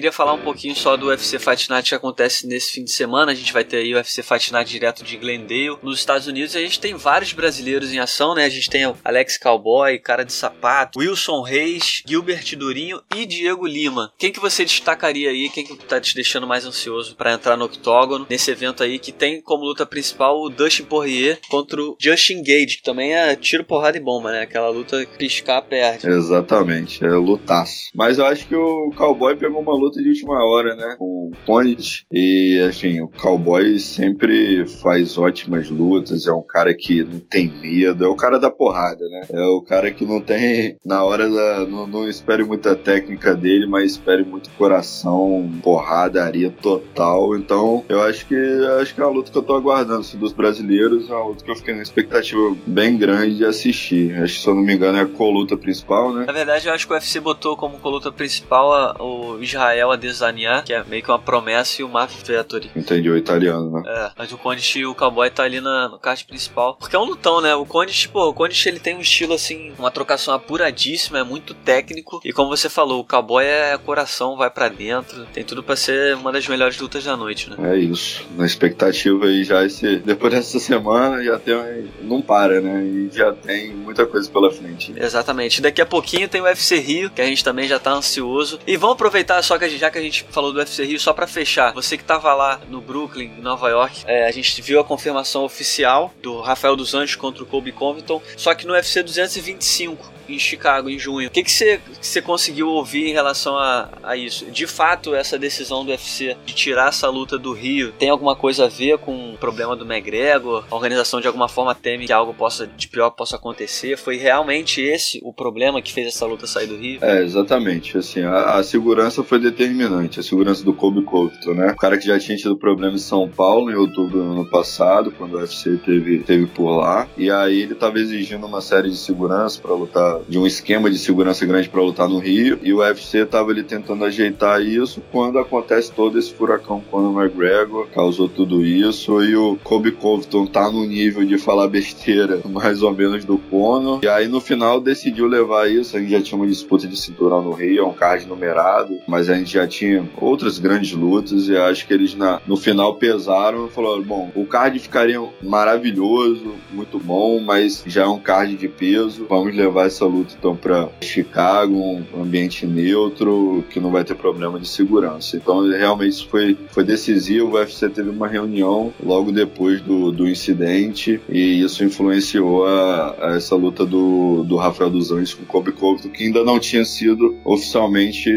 Queria 0.00 0.12
falar 0.12 0.32
um 0.32 0.40
pouquinho 0.40 0.74
só 0.74 0.96
do 0.96 1.08
UFC 1.08 1.38
Fight 1.38 1.68
Night 1.68 1.90
que 1.90 1.94
acontece 1.94 2.46
nesse 2.46 2.72
fim 2.72 2.84
de 2.84 2.90
semana. 2.90 3.32
A 3.32 3.34
gente 3.34 3.52
vai 3.52 3.62
ter 3.62 3.76
aí 3.76 3.92
o 3.92 3.98
UFC 3.98 4.22
Fight 4.22 4.50
Night 4.50 4.70
direto 4.70 5.04
de 5.04 5.14
Glendale, 5.18 5.76
nos 5.82 5.98
Estados 5.98 6.26
Unidos. 6.26 6.56
A 6.56 6.60
gente 6.60 6.80
tem 6.80 6.94
vários 6.94 7.34
brasileiros 7.34 7.92
em 7.92 7.98
ação, 7.98 8.34
né? 8.34 8.46
A 8.46 8.48
gente 8.48 8.70
tem 8.70 8.86
o 8.86 8.96
Alex 9.04 9.36
Cowboy, 9.36 9.98
Cara 9.98 10.24
de 10.24 10.32
Sapato, 10.32 11.00
Wilson 11.00 11.42
Reis, 11.42 12.02
Gilbert 12.06 12.56
Durinho 12.56 13.02
e 13.14 13.26
Diego 13.26 13.66
Lima. 13.66 14.10
Quem 14.16 14.32
que 14.32 14.40
você 14.40 14.64
destacaria 14.64 15.28
aí? 15.28 15.50
Quem 15.50 15.66
que 15.66 15.76
tá 15.76 16.00
te 16.00 16.14
deixando 16.14 16.46
mais 16.46 16.64
ansioso 16.64 17.14
para 17.14 17.34
entrar 17.34 17.58
no 17.58 17.66
octógono 17.66 18.26
nesse 18.30 18.50
evento 18.50 18.82
aí 18.82 18.98
que 18.98 19.12
tem 19.12 19.42
como 19.42 19.64
luta 19.64 19.84
principal 19.84 20.40
o 20.40 20.48
Dustin 20.48 20.84
Poirier 20.84 21.38
contra 21.50 21.78
o 21.78 21.94
Justin 22.00 22.42
Gage, 22.42 22.78
que 22.78 22.82
também 22.82 23.14
é 23.14 23.36
tiro, 23.36 23.64
porrada 23.64 23.98
e 23.98 24.00
bomba, 24.00 24.32
né? 24.32 24.40
Aquela 24.40 24.70
luta 24.70 25.06
piscar, 25.18 25.60
perde. 25.60 26.08
Exatamente, 26.08 27.04
é 27.04 27.10
lutaço. 27.10 27.90
Mas 27.94 28.16
eu 28.16 28.24
acho 28.24 28.48
que 28.48 28.56
o 28.56 28.90
Cowboy 28.96 29.36
pegou 29.36 29.60
uma 29.60 29.74
luta 29.74 29.89
de 29.98 30.08
última 30.08 30.44
hora, 30.44 30.74
né? 30.74 30.96
Com 30.98 31.28
o 31.28 31.32
Ponit. 31.46 32.06
E, 32.12 32.60
assim, 32.68 33.00
o 33.00 33.08
Cowboy 33.08 33.78
sempre 33.78 34.66
faz 34.66 35.16
ótimas 35.18 35.68
lutas. 35.70 36.26
É 36.26 36.32
um 36.32 36.42
cara 36.42 36.74
que 36.74 37.02
não 37.02 37.18
tem 37.18 37.48
medo. 37.48 38.04
É 38.04 38.08
o 38.08 38.16
cara 38.16 38.38
da 38.38 38.50
porrada, 38.50 39.04
né? 39.08 39.22
É 39.32 39.44
o 39.46 39.62
cara 39.62 39.90
que 39.90 40.04
não 40.04 40.20
tem. 40.20 40.76
Na 40.84 41.04
hora 41.04 41.28
da. 41.28 41.66
Não, 41.66 41.86
não 41.86 42.08
espere 42.08 42.44
muita 42.44 42.74
técnica 42.74 43.34
dele, 43.34 43.66
mas 43.66 43.92
espere 43.92 44.24
muito 44.24 44.50
coração, 44.50 45.50
porradaria 45.62 46.50
total. 46.50 47.36
Então, 47.36 47.84
eu 47.88 48.02
acho 48.02 48.26
que 48.26 48.36
acho 48.80 48.94
que 48.94 49.00
é 49.00 49.04
uma 49.04 49.12
luta 49.12 49.30
que 49.30 49.38
eu 49.38 49.42
tô 49.42 49.54
aguardando. 49.54 50.00
Assim, 50.00 50.18
dos 50.18 50.32
brasileiros, 50.32 51.08
é 51.10 51.14
uma 51.14 51.28
luta 51.28 51.44
que 51.44 51.50
eu 51.50 51.56
fiquei 51.56 51.74
na 51.74 51.82
expectativa 51.82 52.56
bem 52.66 52.96
grande 52.96 53.36
de 53.36 53.44
assistir. 53.44 54.14
Acho 54.22 54.34
que, 54.34 54.40
se 54.40 54.48
eu 54.48 54.54
não 54.54 54.62
me 54.62 54.74
engano, 54.74 54.98
é 54.98 55.02
a 55.02 55.06
coluta 55.06 55.56
principal, 55.56 56.12
né? 56.12 56.24
Na 56.26 56.32
verdade, 56.32 56.68
eu 56.68 56.74
acho 56.74 56.86
que 56.86 56.92
o 56.92 56.96
UFC 56.96 57.20
botou 57.20 57.56
como 57.56 57.78
coluta 57.78 58.12
principal 58.12 58.96
o 59.00 59.38
Israel 59.42 59.79
Israel 59.80 59.92
Adesanya, 59.92 60.62
que 60.62 60.72
é 60.72 60.84
meio 60.84 61.02
que 61.02 61.10
uma 61.10 61.18
promessa, 61.18 61.80
e 61.80 61.84
o 61.84 61.88
Mark 61.88 62.10
Vettori. 62.24 62.70
Entendi, 62.76 63.08
o 63.08 63.16
italiano, 63.16 63.70
né? 63.70 63.82
É, 63.86 64.10
mas 64.16 64.32
o 64.32 64.38
Condit 64.38 64.78
e 64.78 64.86
o 64.86 64.94
Cowboy 64.94 65.30
tá 65.30 65.44
ali 65.44 65.60
na, 65.60 65.88
no 65.88 65.98
card 65.98 66.24
principal. 66.24 66.76
Porque 66.76 66.94
é 66.94 66.98
um 66.98 67.04
lutão, 67.04 67.40
né? 67.40 67.54
O 67.54 67.64
Condit, 67.64 68.08
pô, 68.08 68.28
o 68.28 68.34
Condit 68.34 68.68
ele 68.68 68.80
tem 68.80 68.96
um 68.96 69.00
estilo 69.00 69.34
assim, 69.34 69.72
uma 69.78 69.90
trocação 69.90 70.34
apuradíssima, 70.34 71.18
é 71.18 71.24
muito 71.24 71.54
técnico. 71.54 72.20
E 72.24 72.32
como 72.32 72.50
você 72.50 72.68
falou, 72.68 73.00
o 73.00 73.04
Cowboy 73.04 73.44
é 73.44 73.78
coração, 73.78 74.36
vai 74.36 74.50
para 74.50 74.68
dentro. 74.68 75.24
Tem 75.32 75.44
tudo 75.44 75.62
para 75.62 75.76
ser 75.76 76.14
uma 76.14 76.32
das 76.32 76.46
melhores 76.46 76.78
lutas 76.78 77.04
da 77.04 77.16
noite, 77.16 77.50
né? 77.50 77.56
É 77.72 77.76
isso. 77.76 78.26
Na 78.36 78.44
expectativa 78.44 79.26
aí 79.26 79.44
já 79.44 79.64
esse. 79.64 79.96
Depois 79.98 80.32
dessa 80.32 80.58
semana 80.58 81.22
já 81.22 81.38
tem. 81.38 81.54
Não 82.02 82.20
para, 82.20 82.60
né? 82.60 82.84
E 82.84 83.10
já 83.12 83.32
tem 83.32 83.72
muita 83.72 84.06
coisa 84.06 84.30
pela 84.30 84.50
frente. 84.50 84.92
Exatamente. 84.96 85.60
Daqui 85.60 85.80
a 85.80 85.86
pouquinho 85.86 86.28
tem 86.28 86.40
o 86.40 86.44
UFC 86.44 86.76
Rio, 86.78 87.10
que 87.10 87.20
a 87.20 87.26
gente 87.26 87.42
também 87.42 87.66
já 87.66 87.78
tá 87.78 87.92
ansioso. 87.92 88.58
E 88.66 88.76
vamos 88.76 88.94
aproveitar 88.94 89.42
só 89.42 89.56
que 89.68 89.78
já 89.78 89.90
que 89.90 89.98
a 89.98 90.02
gente 90.02 90.24
falou 90.30 90.52
do 90.52 90.58
UFC 90.58 90.84
Rio, 90.84 90.98
só 90.98 91.12
para 91.12 91.26
fechar, 91.26 91.72
você 91.72 91.96
que 91.96 92.04
tava 92.04 92.32
lá 92.34 92.60
no 92.68 92.80
Brooklyn, 92.80 93.30
em 93.38 93.40
Nova 93.40 93.68
York, 93.68 94.02
é, 94.06 94.26
a 94.26 94.32
gente 94.32 94.60
viu 94.62 94.80
a 94.80 94.84
confirmação 94.84 95.44
oficial 95.44 96.12
do 96.22 96.40
Rafael 96.40 96.76
dos 96.76 96.94
Anjos 96.94 97.16
contra 97.16 97.42
o 97.42 97.46
Colby 97.46 97.72
Covington, 97.72 98.22
só 98.36 98.54
que 98.54 98.66
no 98.66 98.72
UFC 98.72 99.02
225 99.02 100.20
em 100.34 100.38
Chicago 100.38 100.88
em 100.88 100.98
junho. 100.98 101.28
O 101.28 101.30
que 101.30 101.50
você 101.50 101.80
que 102.00 102.22
conseguiu 102.22 102.68
ouvir 102.68 103.08
em 103.08 103.12
relação 103.12 103.56
a, 103.58 103.88
a 104.02 104.16
isso? 104.16 104.46
De 104.46 104.66
fato, 104.66 105.14
essa 105.14 105.38
decisão 105.38 105.84
do 105.84 105.90
UFC 105.90 106.36
de 106.44 106.54
tirar 106.54 106.88
essa 106.88 107.08
luta 107.08 107.38
do 107.38 107.52
Rio 107.52 107.92
tem 107.92 108.10
alguma 108.10 108.36
coisa 108.36 108.66
a 108.66 108.68
ver 108.68 108.98
com 108.98 109.34
o 109.34 109.38
problema 109.38 109.74
do 109.74 109.84
McGregor? 109.84 110.64
A 110.70 110.74
organização 110.74 111.20
de 111.20 111.26
alguma 111.26 111.48
forma 111.48 111.74
teme 111.74 112.06
que 112.06 112.12
algo 112.12 112.34
possa 112.34 112.66
de 112.66 112.88
pior 112.88 113.10
possa 113.10 113.36
acontecer? 113.36 113.96
Foi 113.96 114.16
realmente 114.16 114.80
esse 114.80 115.20
o 115.22 115.32
problema 115.32 115.82
que 115.82 115.92
fez 115.92 116.08
essa 116.08 116.26
luta 116.26 116.46
sair 116.46 116.66
do 116.66 116.76
Rio? 116.76 116.98
É, 117.02 117.22
exatamente. 117.22 117.96
Assim, 117.98 118.22
a, 118.22 118.56
a 118.56 118.62
segurança 118.62 119.22
foi 119.22 119.38
determinante, 119.50 120.20
a 120.20 120.22
segurança 120.22 120.64
do 120.64 120.72
Kobe 120.72 121.02
Covington, 121.02 121.54
né? 121.54 121.72
O 121.72 121.76
cara 121.76 121.98
que 121.98 122.06
já 122.06 122.18
tinha 122.18 122.36
tido 122.36 122.56
problema 122.56 122.94
em 122.94 122.98
São 122.98 123.28
Paulo 123.28 123.70
em 123.70 123.74
outubro 123.74 124.22
do 124.22 124.32
ano 124.32 124.50
passado, 124.50 125.10
quando 125.10 125.34
o 125.34 125.38
UFC 125.38 125.78
teve, 125.84 126.20
teve 126.20 126.46
por 126.46 126.70
lá, 126.76 127.06
e 127.16 127.30
aí 127.30 127.62
ele 127.62 127.72
estava 127.72 127.98
exigindo 127.98 128.46
uma 128.46 128.60
série 128.60 128.90
de 128.90 128.96
segurança 128.96 129.60
para 129.60 129.74
lutar 129.74 130.20
de 130.28 130.38
um 130.38 130.46
esquema 130.46 130.90
de 130.90 130.98
segurança 130.98 131.44
grande 131.44 131.68
para 131.68 131.82
lutar 131.82 132.08
no 132.08 132.18
Rio, 132.18 132.58
e 132.62 132.72
o 132.72 132.78
UFC 132.78 133.18
estava 133.18 133.50
ali 133.50 133.62
tentando 133.62 134.04
ajeitar 134.04 134.62
isso 134.62 135.02
quando 135.12 135.38
acontece 135.38 135.92
todo 135.92 136.18
esse 136.18 136.32
furacão 136.32 136.82
com 136.90 136.98
o 136.98 137.20
McGregor, 137.20 137.86
causou 137.88 138.28
tudo 138.28 138.64
isso, 138.64 139.22
e 139.22 139.36
o 139.36 139.56
Kobe 139.62 139.92
Covington 139.92 140.46
tá 140.46 140.70
no 140.70 140.86
nível 140.86 141.24
de 141.24 141.38
falar 141.38 141.68
besteira 141.68 142.40
mais 142.48 142.82
ou 142.82 142.92
menos 142.92 143.24
do 143.24 143.38
Conor, 143.38 144.00
e 144.02 144.08
aí 144.08 144.28
no 144.28 144.40
final 144.40 144.80
decidiu 144.80 145.26
levar 145.26 145.70
isso, 145.70 145.96
a 145.96 146.00
gente 146.00 146.10
já 146.10 146.22
tinha 146.22 146.38
uma 146.38 146.46
disputa 146.46 146.86
de 146.86 146.96
cinturão 146.96 147.42
no 147.42 147.52
Rio, 147.52 147.84
é 147.84 147.86
um 147.86 147.92
card 147.92 148.26
numerado, 148.26 148.98
mas 149.06 149.28
a 149.28 149.34
gente 149.40 149.54
já 149.54 149.66
tinha 149.66 150.08
outras 150.16 150.58
grandes 150.58 150.92
lutas, 150.92 151.48
e 151.48 151.56
acho 151.56 151.86
que 151.86 151.92
eles 151.92 152.14
na, 152.14 152.40
no 152.46 152.56
final 152.56 152.94
pesaram 152.94 153.66
e 153.66 153.70
falaram, 153.70 154.02
bom, 154.02 154.30
o 154.34 154.44
card 154.44 154.78
ficaria 154.78 155.20
maravilhoso, 155.42 156.54
muito 156.72 156.98
bom, 156.98 157.40
mas 157.40 157.82
já 157.86 158.02
é 158.02 158.06
um 158.06 158.18
card 158.18 158.56
de 158.56 158.68
peso, 158.68 159.26
vamos 159.28 159.54
levar 159.54 159.86
essa 159.86 160.04
luta 160.04 160.34
então 160.38 160.54
para 160.54 160.88
Chicago, 161.00 161.74
um 161.74 162.22
ambiente 162.22 162.66
neutro, 162.66 163.64
que 163.70 163.80
não 163.80 163.90
vai 163.90 164.04
ter 164.04 164.14
problema 164.14 164.58
de 164.58 164.68
segurança. 164.68 165.36
Então 165.36 165.68
realmente 165.68 166.12
isso 166.12 166.28
foi, 166.28 166.56
foi 166.70 166.84
decisivo. 166.84 167.50
O 167.50 167.54
UFC 167.54 167.88
teve 167.88 168.10
uma 168.10 168.28
reunião 168.28 168.92
logo 169.02 169.32
depois 169.32 169.80
do, 169.80 170.12
do 170.12 170.28
incidente 170.28 171.20
e 171.28 171.62
isso 171.62 171.84
influenciou 171.84 172.66
a, 172.66 173.16
a 173.20 173.36
essa 173.36 173.54
luta 173.56 173.84
do, 173.84 174.44
do 174.44 174.56
Rafael 174.56 174.90
dos 174.90 175.10
Anjos 175.10 175.34
com 175.34 175.42
o 175.42 175.46
Kobe 175.46 175.72
Covington, 175.72 176.08
que 176.08 176.24
ainda 176.24 176.44
não 176.44 176.58
tinha 176.58 176.84
sido 176.84 177.36
oficialmente 177.44 178.30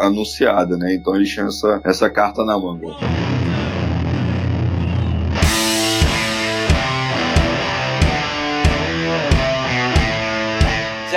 anunciada, 0.00 0.49
né? 0.76 0.94
Então 0.94 1.14
ele 1.14 1.24
tinha 1.24 1.46
essa, 1.46 1.80
essa 1.84 2.10
carta 2.10 2.44
na 2.44 2.58
manga. 2.58 2.86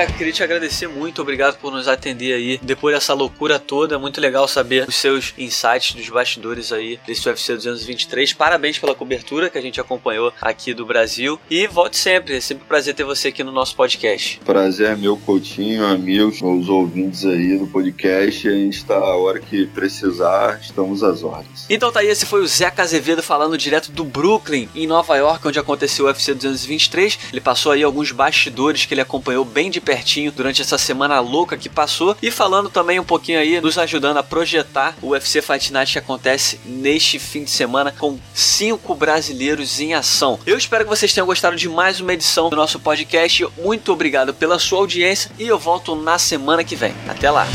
Zé, 0.03 0.07
queria 0.17 0.33
te 0.33 0.43
agradecer 0.43 0.87
muito, 0.87 1.21
obrigado 1.21 1.57
por 1.59 1.71
nos 1.71 1.87
atender 1.87 2.33
aí. 2.33 2.59
Depois 2.61 2.93
dessa 2.95 3.13
loucura 3.13 3.57
toda, 3.57 3.97
muito 3.97 4.19
legal 4.19 4.47
saber 4.47 4.87
os 4.87 4.95
seus 4.95 5.33
insights 5.37 5.95
dos 5.95 6.09
bastidores 6.09 6.71
aí 6.73 6.99
desse 7.07 7.27
UFC 7.27 7.55
223. 7.55 8.33
Parabéns 8.33 8.77
pela 8.77 8.93
cobertura 8.93 9.49
que 9.49 9.57
a 9.57 9.61
gente 9.61 9.79
acompanhou 9.79 10.33
aqui 10.41 10.73
do 10.73 10.85
Brasil. 10.85 11.39
E 11.49 11.67
volte 11.67 11.97
sempre, 11.97 12.35
é 12.35 12.41
sempre 12.41 12.63
um 12.65 12.67
prazer 12.67 12.93
ter 12.93 13.03
você 13.03 13.29
aqui 13.29 13.43
no 13.43 13.51
nosso 13.51 13.75
podcast. 13.75 14.41
Prazer 14.43 14.91
é 14.91 14.95
meu, 14.95 15.15
Coutinho, 15.17 15.85
amigos, 15.85 16.41
os 16.41 16.67
ouvintes 16.67 17.25
aí 17.25 17.57
do 17.57 17.67
podcast. 17.67 18.47
A 18.47 18.51
gente 18.51 18.77
está 18.77 18.95
a 18.95 19.15
hora 19.15 19.39
que 19.39 19.67
precisar, 19.67 20.59
estamos 20.61 21.03
às 21.03 21.23
ordens. 21.23 21.65
Então 21.69 21.91
tá 21.91 22.01
aí, 22.01 22.07
esse 22.07 22.25
foi 22.25 22.41
o 22.41 22.47
Zé 22.47 22.73
Azevedo 22.75 23.23
falando 23.23 23.57
direto 23.57 23.91
do 23.91 24.03
Brooklyn, 24.03 24.67
em 24.75 24.87
Nova 24.87 25.15
York, 25.15 25.47
onde 25.47 25.59
aconteceu 25.59 26.05
o 26.05 26.07
UFC 26.09 26.33
223. 26.33 27.19
Ele 27.31 27.41
passou 27.41 27.71
aí 27.71 27.83
alguns 27.83 28.11
bastidores 28.11 28.85
que 28.85 28.93
ele 28.93 29.01
acompanhou 29.01 29.45
bem 29.45 29.69
de 29.69 29.79
pertinho 29.93 30.31
durante 30.31 30.59
essa 30.59 30.75
semana 30.75 31.19
louca 31.19 31.55
que 31.55 31.69
passou 31.69 32.17
e 32.19 32.31
falando 32.31 32.67
também 32.67 32.99
um 32.99 33.03
pouquinho 33.03 33.37
aí, 33.37 33.61
nos 33.61 33.77
ajudando 33.77 34.17
a 34.17 34.23
projetar 34.23 34.95
o 35.03 35.09
UFC 35.09 35.39
Fight 35.39 35.71
Night 35.71 35.91
que 35.91 35.99
acontece 35.99 36.59
neste 36.65 37.19
fim 37.19 37.43
de 37.43 37.51
semana 37.51 37.91
com 37.91 38.17
cinco 38.33 38.95
brasileiros 38.95 39.79
em 39.79 39.93
ação. 39.93 40.39
Eu 40.47 40.57
espero 40.57 40.83
que 40.83 40.89
vocês 40.89 41.13
tenham 41.13 41.27
gostado 41.27 41.55
de 41.55 41.69
mais 41.69 41.99
uma 41.99 42.13
edição 42.13 42.49
do 42.49 42.55
nosso 42.55 42.79
podcast. 42.79 43.47
Muito 43.59 43.93
obrigado 43.93 44.33
pela 44.33 44.57
sua 44.57 44.79
audiência 44.79 45.29
e 45.37 45.47
eu 45.47 45.59
volto 45.59 45.95
na 45.95 46.17
semana 46.17 46.63
que 46.63 46.75
vem. 46.75 46.95
Até 47.07 47.29
lá! 47.29 47.45